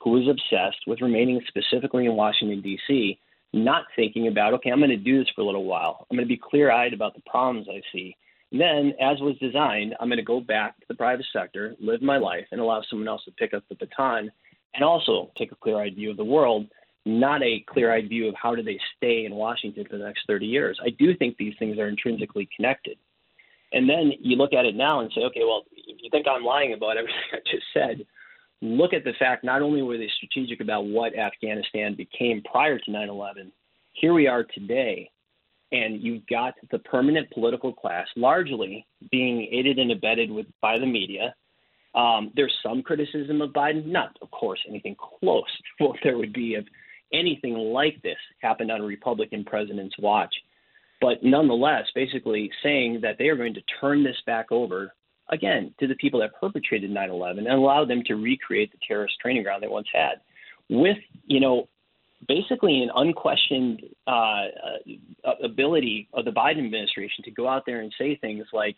who 0.00 0.16
is 0.18 0.28
obsessed 0.28 0.86
with 0.86 1.00
remaining 1.00 1.40
specifically 1.48 2.06
in 2.06 2.14
Washington, 2.14 2.60
D.C., 2.60 3.18
not 3.52 3.84
thinking 3.96 4.28
about, 4.28 4.54
okay, 4.54 4.70
I'm 4.70 4.78
going 4.78 4.90
to 4.90 4.96
do 4.96 5.18
this 5.18 5.28
for 5.34 5.40
a 5.40 5.44
little 5.44 5.64
while. 5.64 6.06
I'm 6.10 6.16
going 6.16 6.26
to 6.26 6.32
be 6.32 6.40
clear 6.40 6.70
eyed 6.70 6.92
about 6.92 7.14
the 7.14 7.22
problems 7.28 7.66
I 7.68 7.80
see. 7.92 8.16
And 8.52 8.60
then, 8.60 8.92
as 9.00 9.18
was 9.20 9.36
designed, 9.38 9.94
I'm 9.98 10.08
going 10.08 10.18
to 10.18 10.22
go 10.22 10.40
back 10.40 10.78
to 10.80 10.86
the 10.88 10.94
private 10.94 11.26
sector, 11.32 11.74
live 11.80 12.02
my 12.02 12.18
life, 12.18 12.46
and 12.52 12.60
allow 12.60 12.82
someone 12.88 13.08
else 13.08 13.24
to 13.24 13.32
pick 13.32 13.54
up 13.54 13.64
the 13.68 13.74
baton 13.74 14.30
and 14.74 14.84
also 14.84 15.32
take 15.36 15.50
a 15.50 15.56
clear 15.56 15.80
eyed 15.80 15.96
view 15.96 16.10
of 16.10 16.16
the 16.16 16.24
world, 16.24 16.66
not 17.06 17.42
a 17.42 17.64
clear 17.68 17.94
eyed 17.94 18.08
view 18.08 18.28
of 18.28 18.34
how 18.34 18.54
do 18.54 18.62
they 18.62 18.78
stay 18.96 19.24
in 19.24 19.34
Washington 19.34 19.86
for 19.88 19.96
the 19.96 20.04
next 20.04 20.26
30 20.26 20.46
years. 20.46 20.78
I 20.84 20.90
do 20.90 21.16
think 21.16 21.36
these 21.36 21.54
things 21.58 21.78
are 21.78 21.88
intrinsically 21.88 22.48
connected. 22.54 22.98
And 23.72 23.88
then 23.88 24.12
you 24.20 24.36
look 24.36 24.52
at 24.52 24.64
it 24.64 24.74
now 24.74 25.00
and 25.00 25.10
say, 25.14 25.22
okay, 25.22 25.42
well, 25.44 25.64
if 25.72 25.98
you 26.02 26.10
think 26.10 26.26
I'm 26.28 26.44
lying 26.44 26.72
about 26.72 26.96
everything 26.96 27.18
I 27.32 27.38
just 27.50 27.66
said, 27.72 28.06
look 28.60 28.92
at 28.92 29.04
the 29.04 29.12
fact 29.18 29.44
not 29.44 29.62
only 29.62 29.82
were 29.82 29.98
they 29.98 30.10
strategic 30.16 30.60
about 30.60 30.86
what 30.86 31.16
Afghanistan 31.16 31.94
became 31.94 32.42
prior 32.42 32.78
to 32.78 32.90
9 32.90 33.08
11, 33.08 33.52
here 33.92 34.12
we 34.12 34.26
are 34.26 34.44
today. 34.44 35.10
And 35.72 36.00
you've 36.00 36.26
got 36.26 36.54
the 36.70 36.78
permanent 36.78 37.30
political 37.30 37.72
class 37.72 38.06
largely 38.16 38.86
being 39.10 39.48
aided 39.50 39.78
and 39.78 39.90
abetted 39.90 40.30
with 40.30 40.46
by 40.60 40.78
the 40.78 40.86
media. 40.86 41.34
Um, 41.94 42.30
there's 42.36 42.54
some 42.62 42.82
criticism 42.82 43.40
of 43.40 43.50
Biden, 43.50 43.86
not, 43.86 44.16
of 44.22 44.30
course, 44.30 44.60
anything 44.68 44.96
close 44.96 45.44
to 45.78 45.84
what 45.88 45.98
there 46.04 46.18
would 46.18 46.32
be 46.32 46.54
if 46.54 46.64
anything 47.12 47.54
like 47.54 48.00
this 48.02 48.16
happened 48.40 48.70
on 48.70 48.80
a 48.80 48.84
Republican 48.84 49.44
president's 49.44 49.96
watch 49.98 50.34
but 51.00 51.22
nonetheless, 51.22 51.84
basically 51.94 52.50
saying 52.62 53.00
that 53.02 53.16
they 53.18 53.28
are 53.28 53.36
going 53.36 53.54
to 53.54 53.62
turn 53.80 54.02
this 54.02 54.16
back 54.26 54.50
over 54.50 54.92
again 55.28 55.74
to 55.80 55.86
the 55.86 55.94
people 55.96 56.20
that 56.20 56.38
perpetrated 56.40 56.90
9/11 56.90 57.38
and 57.38 57.48
allow 57.48 57.84
them 57.84 58.02
to 58.06 58.14
recreate 58.14 58.72
the 58.72 58.78
terrorist 58.86 59.18
training 59.20 59.42
ground 59.42 59.62
they 59.62 59.68
once 59.68 59.88
had, 59.92 60.20
with 60.70 60.98
you 61.26 61.40
know 61.40 61.68
basically 62.26 62.82
an 62.82 62.90
unquestioned 62.94 63.82
uh, 64.06 64.46
uh, 65.24 65.32
ability 65.42 66.08
of 66.14 66.24
the 66.24 66.30
Biden 66.30 66.64
administration 66.64 67.22
to 67.24 67.30
go 67.30 67.46
out 67.46 67.64
there 67.66 67.80
and 67.80 67.94
say 67.98 68.16
things 68.16 68.46
like 68.52 68.76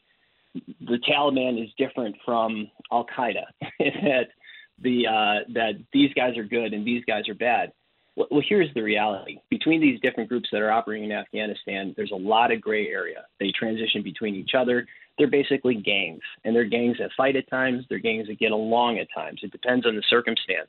the 0.54 0.98
Taliban 1.08 1.62
is 1.62 1.70
different 1.78 2.16
from 2.24 2.68
Al 2.90 3.06
Qaeda, 3.06 3.44
that 3.78 4.28
the 4.82 5.06
uh, 5.06 5.52
that 5.54 5.74
these 5.92 6.12
guys 6.14 6.36
are 6.36 6.44
good 6.44 6.72
and 6.72 6.84
these 6.84 7.04
guys 7.04 7.28
are 7.28 7.34
bad. 7.34 7.72
Well, 8.18 8.42
here's 8.44 8.72
the 8.74 8.82
reality. 8.82 9.38
Between 9.48 9.80
these 9.80 10.00
different 10.00 10.28
groups 10.28 10.48
that 10.50 10.60
are 10.60 10.72
operating 10.72 11.10
in 11.10 11.16
Afghanistan, 11.16 11.94
there's 11.96 12.10
a 12.10 12.16
lot 12.16 12.50
of 12.50 12.60
gray 12.60 12.88
area. 12.88 13.26
They 13.38 13.52
transition 13.52 14.02
between 14.02 14.34
each 14.34 14.54
other. 14.58 14.88
They're 15.18 15.30
basically 15.30 15.76
gangs, 15.76 16.22
and 16.44 16.54
they're 16.54 16.64
gangs 16.64 16.96
that 16.98 17.10
fight 17.16 17.36
at 17.36 17.48
times. 17.48 17.84
They're 17.88 18.00
gangs 18.00 18.26
that 18.26 18.40
get 18.40 18.50
along 18.50 18.98
at 18.98 19.06
times. 19.14 19.40
It 19.44 19.52
depends 19.52 19.86
on 19.86 19.94
the 19.94 20.02
circumstance. 20.10 20.68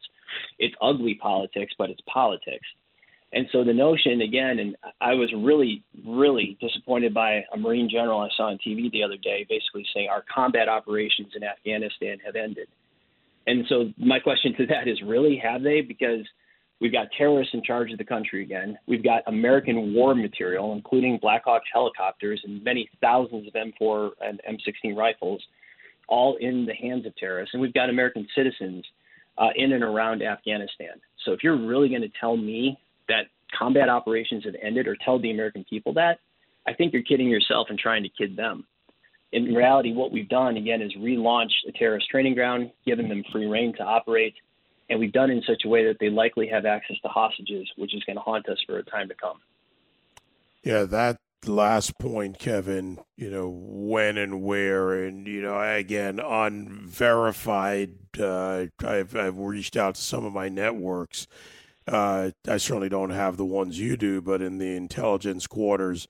It's 0.59 0.75
ugly 0.79 1.15
politics, 1.15 1.73
but 1.75 1.89
it's 1.89 2.01
politics. 2.01 2.65
And 3.33 3.47
so 3.51 3.63
the 3.63 3.73
notion, 3.73 4.21
again, 4.21 4.59
and 4.59 4.75
I 5.01 5.15
was 5.15 5.31
really, 5.35 5.83
really 6.05 6.55
disappointed 6.61 7.15
by 7.15 7.43
a 7.51 7.57
Marine 7.57 7.89
general 7.89 8.19
I 8.19 8.29
saw 8.37 8.49
on 8.49 8.57
TV 8.57 8.91
the 8.91 9.03
other 9.03 9.17
day, 9.17 9.45
basically 9.49 9.85
saying 9.93 10.07
our 10.09 10.23
combat 10.33 10.69
operations 10.69 11.33
in 11.35 11.43
Afghanistan 11.43 12.17
have 12.23 12.35
ended. 12.35 12.67
And 13.47 13.65
so 13.69 13.91
my 13.97 14.19
question 14.19 14.55
to 14.57 14.67
that 14.67 14.87
is 14.87 15.01
really 15.03 15.37
have 15.37 15.63
they? 15.63 15.81
Because 15.81 16.25
we've 16.79 16.91
got 16.91 17.07
terrorists 17.17 17.53
in 17.53 17.63
charge 17.63 17.91
of 17.91 17.98
the 17.98 18.03
country 18.03 18.41
again. 18.41 18.77
We've 18.88 19.03
got 19.03 19.24
American 19.27 19.93
war 19.93 20.15
material, 20.15 20.74
including 20.74 21.19
Black 21.21 21.43
Hawk 21.45 21.63
helicopters 21.71 22.41
and 22.43 22.63
many 22.63 22.89
thousands 23.01 23.48
of 23.48 23.53
M4 23.53 24.12
and 24.21 24.41
M16 24.50 24.95
rifles, 24.95 25.41
all 26.07 26.38
in 26.39 26.65
the 26.65 26.74
hands 26.74 27.05
of 27.05 27.15
terrorists. 27.15 27.53
And 27.53 27.62
we've 27.62 27.74
got 27.74 27.89
American 27.89 28.27
citizens 28.36 28.86
uh, 29.38 29.50
in 29.55 29.74
and 29.74 29.83
around 29.83 30.21
Afghanistan. 30.21 31.00
So 31.25 31.31
if 31.31 31.43
you're 31.43 31.57
really 31.57 31.89
going 31.89 32.01
to 32.01 32.12
tell 32.19 32.38
me 32.38 32.77
that 33.07 33.24
combat 33.57 33.89
operations 33.89 34.43
have 34.45 34.55
ended 34.62 34.88
or 34.88 34.95
tell 35.03 35.19
the 35.19 35.31
American 35.31 35.65
people 35.69 35.93
that, 35.93 36.19
I 36.67 36.74
think 36.74 36.93
you're 36.93 37.03
kidding 37.03 37.27
yourself 37.27 37.67
and 37.69 37.79
trying 37.79 38.03
to 38.03 38.09
kid 38.09 38.36
them. 38.36 38.65
In 39.31 39.53
reality, 39.53 39.93
what 39.93 40.12
we've 40.12 40.29
done, 40.29 40.57
again, 40.57 40.81
is 40.81 40.91
relaunch 40.98 41.51
a 41.67 41.71
terrorist 41.71 42.07
training 42.09 42.33
ground, 42.33 42.71
given 42.86 43.07
them 43.07 43.24
free 43.31 43.45
reign 43.45 43.74
to 43.77 43.83
operate, 43.83 44.33
and 44.89 45.00
we've 45.00 45.12
done 45.12 45.29
it 45.29 45.36
in 45.36 45.43
such 45.43 45.63
a 45.65 45.67
way 45.67 45.86
that 45.86 45.98
they 46.00 46.10
likely 46.10 46.48
have 46.48 46.65
access 46.65 46.98
to 47.01 47.08
hostages, 47.08 47.69
which 47.77 47.93
is 47.93 48.03
going 48.03 48.15
to 48.15 48.22
haunt 48.22 48.50
us 48.50 48.58
for 48.65 48.77
a 48.77 48.84
time 48.84 49.08
to 49.10 49.15
come. 49.15 49.39
Yeah, 50.63 50.84
that 50.84 51.19
last 51.46 51.98
point, 52.00 52.39
Kevin, 52.39 53.00
you 53.15 53.29
know, 53.29 53.50
when 53.50 54.17
and 54.17 54.41
where, 54.41 55.05
and, 55.05 55.27
you 55.27 55.41
know, 55.41 55.60
again, 55.60 56.19
unverified, 56.19 57.91
uh, 58.19 58.65
I've, 58.84 59.15
I've 59.15 59.38
reached 59.38 59.77
out 59.77 59.96
to 59.96 60.01
some 60.01 60.25
of 60.25 60.34
my 60.34 60.50
networks. 60.50 61.27
Uh, 61.88 62.31
I 62.48 62.58
certainly 62.58 62.89
don't 62.89 63.12
have 63.12 63.38
the 63.38 63.46
ones 63.46 63.79
you 63.79 63.96
do, 63.98 64.22
but 64.22 64.41
in 64.41 64.58
the 64.58 64.75
intelligence 64.75 65.48
quarters, 65.48 66.08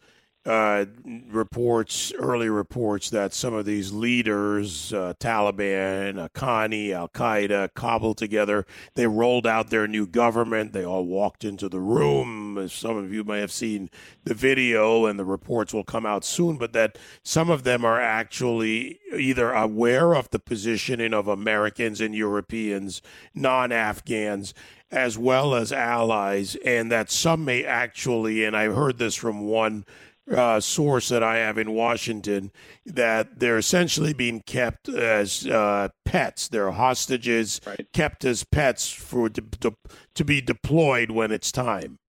uh, 0.49 0.85
reports, 1.29 2.11
early 2.17 2.49
reports 2.49 3.11
that 3.11 3.35
some 3.35 3.53
of 3.53 3.65
these 3.65 3.91
leaders, 3.91 4.91
uh, 4.91 5.13
Taliban, 5.19 6.15
Haqqani, 6.15 6.91
Al 6.91 7.07
Qaeda, 7.07 7.71
cobbled 7.75 8.17
together. 8.17 8.65
They 8.95 9.05
rolled 9.05 9.45
out 9.45 9.69
their 9.69 9.87
new 9.87 10.07
government. 10.07 10.73
They 10.73 10.83
all 10.83 11.05
walked 11.05 11.45
into 11.45 11.69
the 11.69 11.79
room. 11.79 12.67
Some 12.67 12.97
of 12.97 13.13
you 13.13 13.23
may 13.23 13.39
have 13.41 13.51
seen 13.51 13.91
the 14.23 14.33
video, 14.33 15.05
and 15.05 15.19
the 15.19 15.25
reports 15.25 15.71
will 15.71 15.83
come 15.83 16.07
out 16.07 16.25
soon. 16.25 16.57
But 16.57 16.73
that 16.73 16.97
some 17.21 17.51
of 17.51 17.63
them 17.63 17.85
are 17.85 18.01
actually 18.01 18.99
either 19.15 19.51
aware 19.51 20.15
of 20.15 20.31
the 20.31 20.39
positioning 20.39 21.13
of 21.13 21.27
Americans 21.27 22.01
and 22.01 22.15
Europeans, 22.15 23.03
non 23.35 23.71
Afghans, 23.71 24.55
as 24.91 25.15
well 25.15 25.53
as 25.53 25.71
allies, 25.71 26.55
and 26.65 26.91
that 26.91 27.11
some 27.11 27.45
may 27.45 27.63
actually, 27.63 28.43
and 28.43 28.57
I 28.57 28.69
heard 28.69 28.97
this 28.97 29.13
from 29.13 29.41
one 29.41 29.85
uh, 30.31 30.59
source 30.59 31.09
that 31.09 31.23
I 31.23 31.37
have 31.37 31.57
in 31.57 31.71
Washington 31.71 32.51
that 32.85 33.39
they're 33.39 33.57
essentially 33.57 34.13
being 34.13 34.41
kept 34.41 34.89
as 34.89 35.47
uh, 35.47 35.89
pets. 36.05 36.47
They're 36.47 36.71
hostages 36.71 37.61
right. 37.65 37.87
kept 37.93 38.25
as 38.25 38.43
pets 38.43 38.89
for 38.89 39.29
to, 39.29 39.41
to, 39.61 39.75
to 40.15 40.25
be 40.25 40.41
deployed 40.41 41.11
when 41.11 41.31
it's 41.31 41.51
time. 41.51 41.99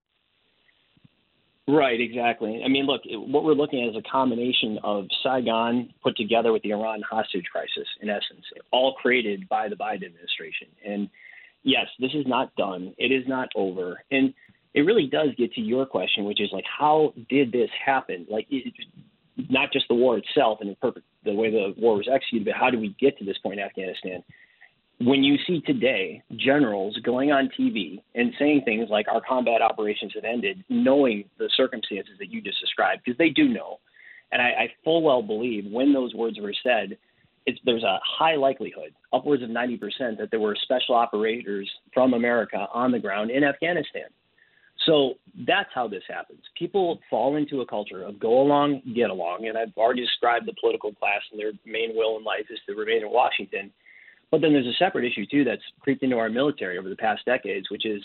Right, 1.69 2.01
exactly. 2.01 2.63
I 2.65 2.69
mean, 2.69 2.87
look, 2.87 3.03
what 3.07 3.45
we're 3.45 3.53
looking 3.53 3.85
at 3.85 3.91
is 3.91 3.97
a 3.97 4.11
combination 4.11 4.79
of 4.83 5.07
Saigon 5.23 5.93
put 6.03 6.17
together 6.17 6.53
with 6.53 6.63
the 6.63 6.73
Iran 6.73 7.03
hostage 7.09 7.45
crisis, 7.53 7.87
in 8.01 8.11
essence, 8.11 8.45
all 8.73 8.95
created 8.95 9.49
by 9.49 9.69
the 9.69 9.77
Biden 9.77 10.07
administration. 10.07 10.69
And 10.85 11.09
yes, 11.63 11.87
this 12.01 12.11
is 12.15 12.27
not 12.27 12.55
done. 12.57 12.93
It 12.99 13.13
is 13.13 13.23
not 13.29 13.51
over. 13.55 14.01
And 14.11 14.35
it 14.75 14.83
really 14.83 15.07
does 15.07 15.29
get 15.37 15.53
to 15.55 15.61
your 15.61 15.87
question, 15.87 16.25
which 16.25 16.41
is 16.41 16.51
like, 16.53 16.65
how 16.67 17.13
did 17.29 17.53
this 17.53 17.71
happen? 17.85 18.27
Like, 18.31 18.47
it, 18.51 18.73
not 19.49 19.73
just 19.73 19.87
the 19.89 19.95
war 19.95 20.19
itself 20.19 20.59
and 20.61 20.71
the, 20.71 20.77
purpose, 20.77 21.03
the 21.25 21.35
way 21.35 21.51
the 21.51 21.75
war 21.77 21.97
was 21.97 22.09
executed, 22.13 22.45
but 22.47 22.55
how 22.55 22.71
did 22.71 22.81
we 22.81 22.95
get 23.01 23.19
to 23.19 23.25
this 23.25 23.39
point 23.39 23.59
in 23.59 23.67
Afghanistan? 23.67 24.23
When 25.01 25.25
you 25.25 25.39
see 25.47 25.61
today 25.63 26.23
generals 26.37 26.99
going 27.03 27.33
on 27.33 27.51
TV 27.59 28.03
and 28.15 28.33
saying 28.39 28.63
things 28.65 28.89
like 28.91 29.07
our 29.09 29.23
combat 29.27 29.63
operations 29.63 30.13
have 30.15 30.25
ended, 30.25 30.63
knowing 30.69 31.25
the 31.39 31.49
circumstances 31.57 32.15
that 32.19 32.31
you 32.31 32.43
just 32.43 32.61
described, 32.61 33.03
because 33.05 33.17
they 33.17 33.31
do 33.31 33.49
know, 33.49 33.81
and 34.31 34.43
I, 34.43 34.49
I 34.49 34.73
full 34.85 35.03
well 35.03 35.23
believe 35.23 35.65
when 35.71 35.93
those 35.93 36.15
words 36.15 36.39
were 36.39 36.55
said, 36.63 36.99
it's, 37.47 37.59
there's 37.65 37.83
a 37.83 37.99
high 38.05 38.37
likelihood, 38.37 38.95
upwards 39.13 39.43
of 39.43 39.49
90%, 39.49 39.81
that 40.19 40.29
there 40.31 40.39
were 40.39 40.57
special 40.63 40.95
operators 40.95 41.69
from 41.95 42.13
America 42.13 42.67
on 42.73 42.93
the 42.93 42.99
ground 42.99 43.31
in 43.31 43.43
Afghanistan. 43.43 44.05
So 44.87 45.15
that's 45.47 45.69
how 45.75 45.89
this 45.89 46.03
happens. 46.09 46.41
People 46.59 47.01
fall 47.11 47.37
into 47.37 47.61
a 47.61 47.67
culture 47.67 48.03
of 48.03 48.19
go 48.19 48.41
along, 48.41 48.83
get 48.95 49.11
along. 49.11 49.47
And 49.47 49.57
I've 49.57 49.77
already 49.77 50.03
described 50.03 50.47
the 50.47 50.55
political 50.59 50.93
class 50.93 51.21
and 51.31 51.41
their 51.41 51.53
main 51.67 51.95
will 51.95 52.17
in 52.17 52.25
life 52.25 52.47
is 52.51 52.59
to 52.67 52.75
remain 52.75 53.03
in 53.03 53.11
Washington. 53.11 53.71
But 54.31 54.41
then 54.41 54.53
there's 54.53 54.67
a 54.67 54.79
separate 54.79 55.05
issue, 55.05 55.27
too, 55.27 55.45
that's 55.45 55.63
creeped 55.81 56.03
into 56.03 56.17
our 56.17 56.31
military 56.31 56.79
over 56.79 56.89
the 56.89 56.97
past 56.97 57.25
decades, 57.27 57.71
which 57.71 57.85
is 57.85 58.01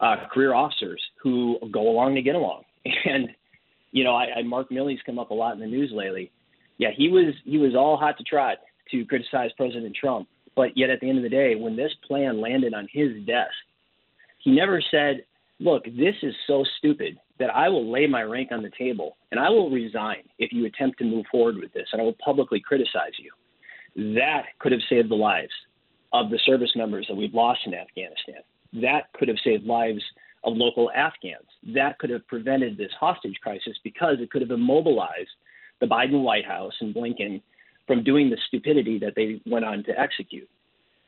uh, 0.00 0.16
career 0.32 0.54
officers 0.54 1.02
who 1.22 1.58
go 1.72 1.88
along 1.88 2.14
to 2.14 2.22
get 2.22 2.34
along. 2.34 2.62
And, 3.04 3.30
you 3.90 4.04
know, 4.04 4.14
I, 4.14 4.26
I 4.36 4.42
Mark 4.42 4.70
Milley's 4.70 5.00
come 5.04 5.18
up 5.18 5.30
a 5.30 5.34
lot 5.34 5.54
in 5.54 5.60
the 5.60 5.66
news 5.66 5.90
lately. 5.92 6.30
Yeah, 6.78 6.90
he 6.94 7.08
was 7.08 7.34
he 7.44 7.58
was 7.58 7.74
all 7.74 7.96
hot 7.96 8.16
to 8.18 8.24
trot 8.24 8.58
to 8.90 9.04
criticize 9.06 9.50
President 9.56 9.96
Trump. 9.96 10.28
But 10.54 10.76
yet 10.76 10.90
at 10.90 11.00
the 11.00 11.08
end 11.08 11.18
of 11.18 11.24
the 11.24 11.30
day, 11.30 11.54
when 11.54 11.76
this 11.76 11.92
plan 12.06 12.40
landed 12.40 12.74
on 12.74 12.88
his 12.92 13.10
desk, 13.26 13.54
he 14.38 14.52
never 14.52 14.80
said, 14.90 15.24
look, 15.60 15.84
this 15.84 16.14
is 16.22 16.34
so 16.46 16.64
stupid 16.78 17.18
that 17.38 17.54
I 17.54 17.68
will 17.68 17.90
lay 17.90 18.06
my 18.06 18.22
rank 18.22 18.50
on 18.52 18.62
the 18.62 18.70
table 18.78 19.16
and 19.30 19.40
I 19.40 19.50
will 19.50 19.70
resign 19.70 20.22
if 20.38 20.52
you 20.52 20.66
attempt 20.66 20.98
to 20.98 21.04
move 21.04 21.26
forward 21.30 21.56
with 21.56 21.72
this 21.72 21.88
and 21.92 22.00
I 22.00 22.04
will 22.04 22.16
publicly 22.24 22.60
criticize 22.60 23.12
you. 23.18 23.32
That 24.14 24.44
could 24.58 24.72
have 24.72 24.82
saved 24.88 25.10
the 25.10 25.16
lives 25.16 25.52
of 26.12 26.30
the 26.30 26.38
service 26.44 26.70
members 26.76 27.06
that 27.08 27.16
we've 27.16 27.34
lost 27.34 27.60
in 27.66 27.74
Afghanistan. 27.74 28.42
That 28.74 29.12
could 29.14 29.28
have 29.28 29.38
saved 29.42 29.64
lives 29.64 30.02
of 30.44 30.56
local 30.56 30.90
Afghans. 30.92 31.46
That 31.74 31.98
could 31.98 32.10
have 32.10 32.26
prevented 32.26 32.76
this 32.76 32.92
hostage 32.98 33.36
crisis 33.42 33.76
because 33.82 34.16
it 34.20 34.30
could 34.30 34.42
have 34.42 34.50
immobilized 34.50 35.30
the 35.80 35.86
Biden 35.86 36.22
White 36.22 36.46
House 36.46 36.72
and 36.80 36.94
Blinken 36.94 37.42
from 37.86 38.04
doing 38.04 38.30
the 38.30 38.38
stupidity 38.46 38.98
that 38.98 39.14
they 39.16 39.40
went 39.46 39.64
on 39.64 39.84
to 39.84 39.98
execute. 39.98 40.48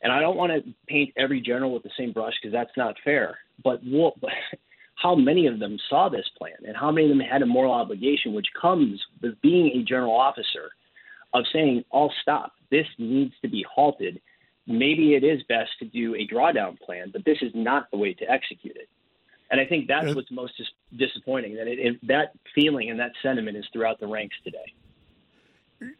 And 0.02 0.12
I 0.12 0.20
don't 0.20 0.36
want 0.36 0.52
to 0.52 0.74
paint 0.86 1.12
every 1.16 1.40
general 1.40 1.72
with 1.72 1.82
the 1.82 1.90
same 1.98 2.12
brush 2.12 2.34
because 2.40 2.52
that's 2.52 2.76
not 2.76 2.96
fair. 3.04 3.38
But 3.62 3.80
what, 3.84 4.14
how 4.94 5.14
many 5.14 5.46
of 5.46 5.58
them 5.58 5.78
saw 5.88 6.08
this 6.08 6.28
plan 6.38 6.56
and 6.66 6.76
how 6.76 6.90
many 6.90 7.10
of 7.10 7.16
them 7.16 7.26
had 7.26 7.42
a 7.42 7.46
moral 7.46 7.72
obligation, 7.72 8.34
which 8.34 8.48
comes 8.60 9.00
with 9.22 9.40
being 9.42 9.68
a 9.76 9.82
general 9.82 10.14
officer, 10.14 10.70
of 11.34 11.44
saying, 11.52 11.84
"I'll 11.92 12.12
stop. 12.22 12.52
This 12.70 12.86
needs 12.98 13.34
to 13.42 13.48
be 13.48 13.64
halted." 13.70 14.20
Maybe 14.66 15.14
it 15.14 15.24
is 15.24 15.42
best 15.44 15.70
to 15.78 15.86
do 15.86 16.14
a 16.14 16.26
drawdown 16.26 16.78
plan, 16.78 17.10
but 17.10 17.24
this 17.24 17.38
is 17.40 17.52
not 17.54 17.90
the 17.90 17.96
way 17.96 18.12
to 18.14 18.30
execute 18.30 18.76
it. 18.76 18.88
And 19.50 19.58
I 19.58 19.64
think 19.64 19.88
that's 19.88 20.14
what's 20.14 20.30
most 20.30 20.58
dis- 20.58 20.66
disappointing 20.94 21.54
that 21.54 21.66
it, 21.66 21.78
it, 21.78 22.06
that 22.06 22.32
feeling 22.54 22.90
and 22.90 23.00
that 23.00 23.12
sentiment 23.22 23.56
is 23.56 23.64
throughout 23.72 23.98
the 23.98 24.06
ranks 24.06 24.36
today 24.44 24.74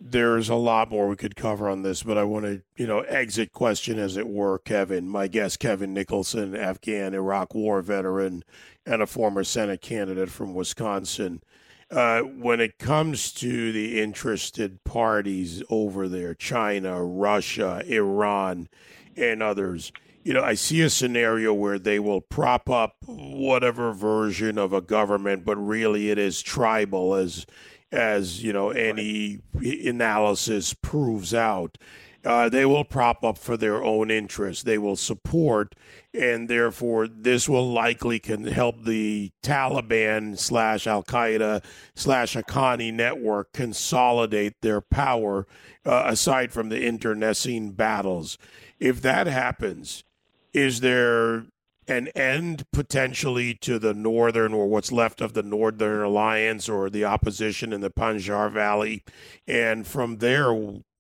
there's 0.01 0.49
a 0.49 0.55
lot 0.55 0.91
more 0.91 1.09
we 1.09 1.17
could 1.17 1.37
cover 1.37 1.69
on 1.69 1.83
this, 1.83 2.03
but 2.03 2.19
I 2.19 2.25
want 2.25 2.45
to, 2.47 2.63
you 2.77 2.87
know, 2.87 3.01
exit 3.01 3.53
question 3.53 3.99
as 3.99 4.17
it 4.17 4.29
were, 4.29 4.59
Kevin. 4.59 5.09
My 5.09 5.29
guest, 5.29 5.61
Kevin 5.61 5.95
Nicholson, 5.95 6.57
Afghan 6.57 7.15
Iraq 7.15 7.55
war 7.55 7.81
veteran 7.83 8.45
and 8.85 9.03
a 9.03 9.07
former 9.07 9.45
Senate 9.45 9.81
candidate 9.81 10.31
from 10.31 10.55
Wisconsin. 10.55 11.43
Uh, 11.91 12.21
when 12.21 12.61
it 12.61 12.79
comes 12.79 13.33
to 13.33 13.73
the 13.73 14.01
interested 14.01 14.83
parties 14.85 15.63
over 15.71 16.09
there, 16.09 16.35
China, 16.35 17.03
Russia, 17.03 17.83
Iran, 17.87 18.69
and 19.17 19.43
others, 19.43 19.93
you 20.23 20.35
know, 20.35 20.43
I 20.43 20.55
see 20.55 20.83
a 20.83 20.91
scenario 20.91 21.55
where 21.55 21.79
they 21.79 21.99
will 21.99 22.21
prop 22.21 22.69
up 22.69 22.97
whatever 23.07 23.93
version 23.93 24.59
of 24.59 24.75
a 24.75 24.83
government, 24.83 25.45
but 25.45 25.57
really 25.57 26.11
it 26.11 26.19
is 26.19 26.43
tribal, 26.43 27.15
as 27.15 27.47
as 27.91 28.43
you 28.43 28.53
know 28.53 28.71
any 28.71 29.41
analysis 29.87 30.75
proves 30.75 31.33
out. 31.35 31.79
Uh, 32.25 32.49
they 32.49 32.67
will 32.67 32.85
prop 32.85 33.23
up 33.23 33.39
for 33.39 33.57
their 33.57 33.83
own 33.83 34.11
interests. 34.11 34.65
They 34.65 34.77
will 34.77 34.97
support, 34.97 35.75
and 36.13 36.49
therefore 36.49 37.07
this 37.07 37.49
will 37.49 37.73
likely 37.73 38.19
can 38.19 38.45
help 38.45 38.85
the 38.85 39.31
Taliban 39.43 40.37
slash 40.37 40.87
Al 40.87 41.05
Qaeda 41.05 41.65
slash 41.95 42.35
Haqqani 42.35 42.93
network 42.93 43.53
consolidate 43.53 44.61
their 44.63 44.81
power. 44.81 45.47
Uh, 45.87 46.03
aside 46.07 46.53
from 46.53 46.69
the 46.69 46.85
internecine 46.85 47.71
battles, 47.71 48.37
if 48.79 49.01
that 49.01 49.27
happens, 49.27 50.05
is 50.53 50.81
there 50.81 51.47
an 51.89 52.09
end 52.09 52.67
potentially 52.73 53.55
to 53.55 53.79
the 53.79 53.95
northern 53.95 54.53
or 54.53 54.67
what's 54.67 54.93
left 54.93 55.21
of 55.21 55.33
the 55.33 55.43
northern 55.43 56.03
alliance 56.03 56.69
or 56.69 56.91
the 56.91 57.05
opposition 57.05 57.73
in 57.73 57.81
the 57.81 57.91
Panjshir 57.91 58.53
Valley. 58.53 59.05
And 59.47 59.87
from 59.87 60.19
there, 60.19 60.53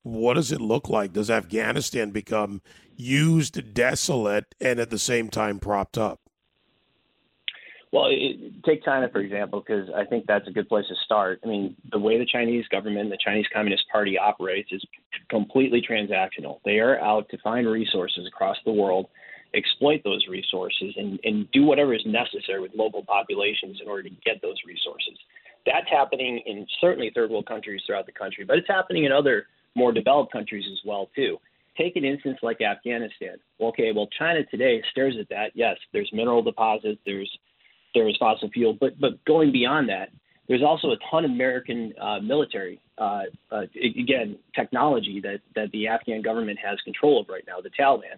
what 0.02 0.34
does 0.34 0.50
it 0.50 0.60
look 0.60 0.88
like? 0.88 1.12
Does 1.12 1.30
Afghanistan 1.30 2.10
become 2.10 2.62
used, 2.96 3.74
desolate, 3.74 4.54
and 4.60 4.80
at 4.80 4.90
the 4.90 4.98
same 4.98 5.28
time 5.28 5.58
propped 5.58 5.98
up? 5.98 6.20
Well, 7.90 8.08
it, 8.10 8.64
take 8.64 8.84
China 8.84 9.08
for 9.10 9.20
example, 9.20 9.60
because 9.66 9.88
I 9.96 10.04
think 10.04 10.26
that's 10.26 10.46
a 10.46 10.50
good 10.50 10.68
place 10.68 10.86
to 10.88 10.94
start. 11.04 11.40
I 11.42 11.48
mean, 11.48 11.76
the 11.90 11.98
way 11.98 12.18
the 12.18 12.26
Chinese 12.26 12.66
government, 12.68 13.10
the 13.10 13.18
Chinese 13.22 13.46
Communist 13.52 13.84
Party 13.90 14.18
operates 14.18 14.70
is 14.72 14.84
completely 15.30 15.80
transactional. 15.80 16.60
They 16.64 16.80
are 16.80 17.00
out 17.00 17.28
to 17.30 17.38
find 17.38 17.66
resources 17.66 18.26
across 18.26 18.56
the 18.66 18.72
world, 18.72 19.06
exploit 19.54 20.02
those 20.04 20.26
resources, 20.28 20.94
and, 20.96 21.18
and 21.24 21.50
do 21.52 21.64
whatever 21.64 21.94
is 21.94 22.02
necessary 22.06 22.60
with 22.60 22.72
local 22.74 23.02
populations 23.02 23.78
in 23.82 23.88
order 23.88 24.02
to 24.02 24.10
get 24.24 24.40
those 24.42 24.56
resources. 24.66 25.14
That's 25.66 25.88
happening 25.90 26.42
in 26.46 26.66
certainly 26.80 27.10
third 27.14 27.30
world 27.30 27.46
countries 27.46 27.82
throughout 27.86 28.06
the 28.06 28.12
country, 28.12 28.44
but 28.44 28.58
it's 28.58 28.68
happening 28.68 29.04
in 29.04 29.12
other 29.12 29.46
more 29.74 29.92
developed 29.92 30.32
countries 30.32 30.64
as 30.70 30.78
well 30.84 31.10
too. 31.14 31.38
Take 31.76 31.96
an 31.96 32.04
instance 32.04 32.38
like 32.42 32.60
Afghanistan. 32.60 33.36
Okay, 33.60 33.92
well 33.92 34.08
China 34.18 34.40
today 34.50 34.82
stares 34.90 35.16
at 35.20 35.28
that. 35.28 35.52
Yes, 35.54 35.76
there's 35.92 36.10
mineral 36.12 36.42
deposits, 36.42 37.00
there's 37.06 37.30
there's 37.94 38.16
fossil 38.18 38.50
fuel, 38.50 38.76
but 38.78 38.98
but 39.00 39.24
going 39.24 39.52
beyond 39.52 39.88
that, 39.88 40.10
there's 40.48 40.62
also 40.62 40.88
a 40.88 40.96
ton 41.10 41.24
of 41.24 41.30
American 41.30 41.92
uh, 42.00 42.20
military, 42.20 42.80
uh, 42.96 43.22
uh, 43.52 43.62
again, 43.82 44.38
technology 44.54 45.20
that, 45.22 45.40
that 45.54 45.70
the 45.72 45.86
Afghan 45.86 46.22
government 46.22 46.58
has 46.64 46.78
control 46.80 47.20
of 47.20 47.28
right 47.28 47.44
now, 47.46 47.60
the 47.60 47.70
Taliban. 47.70 48.16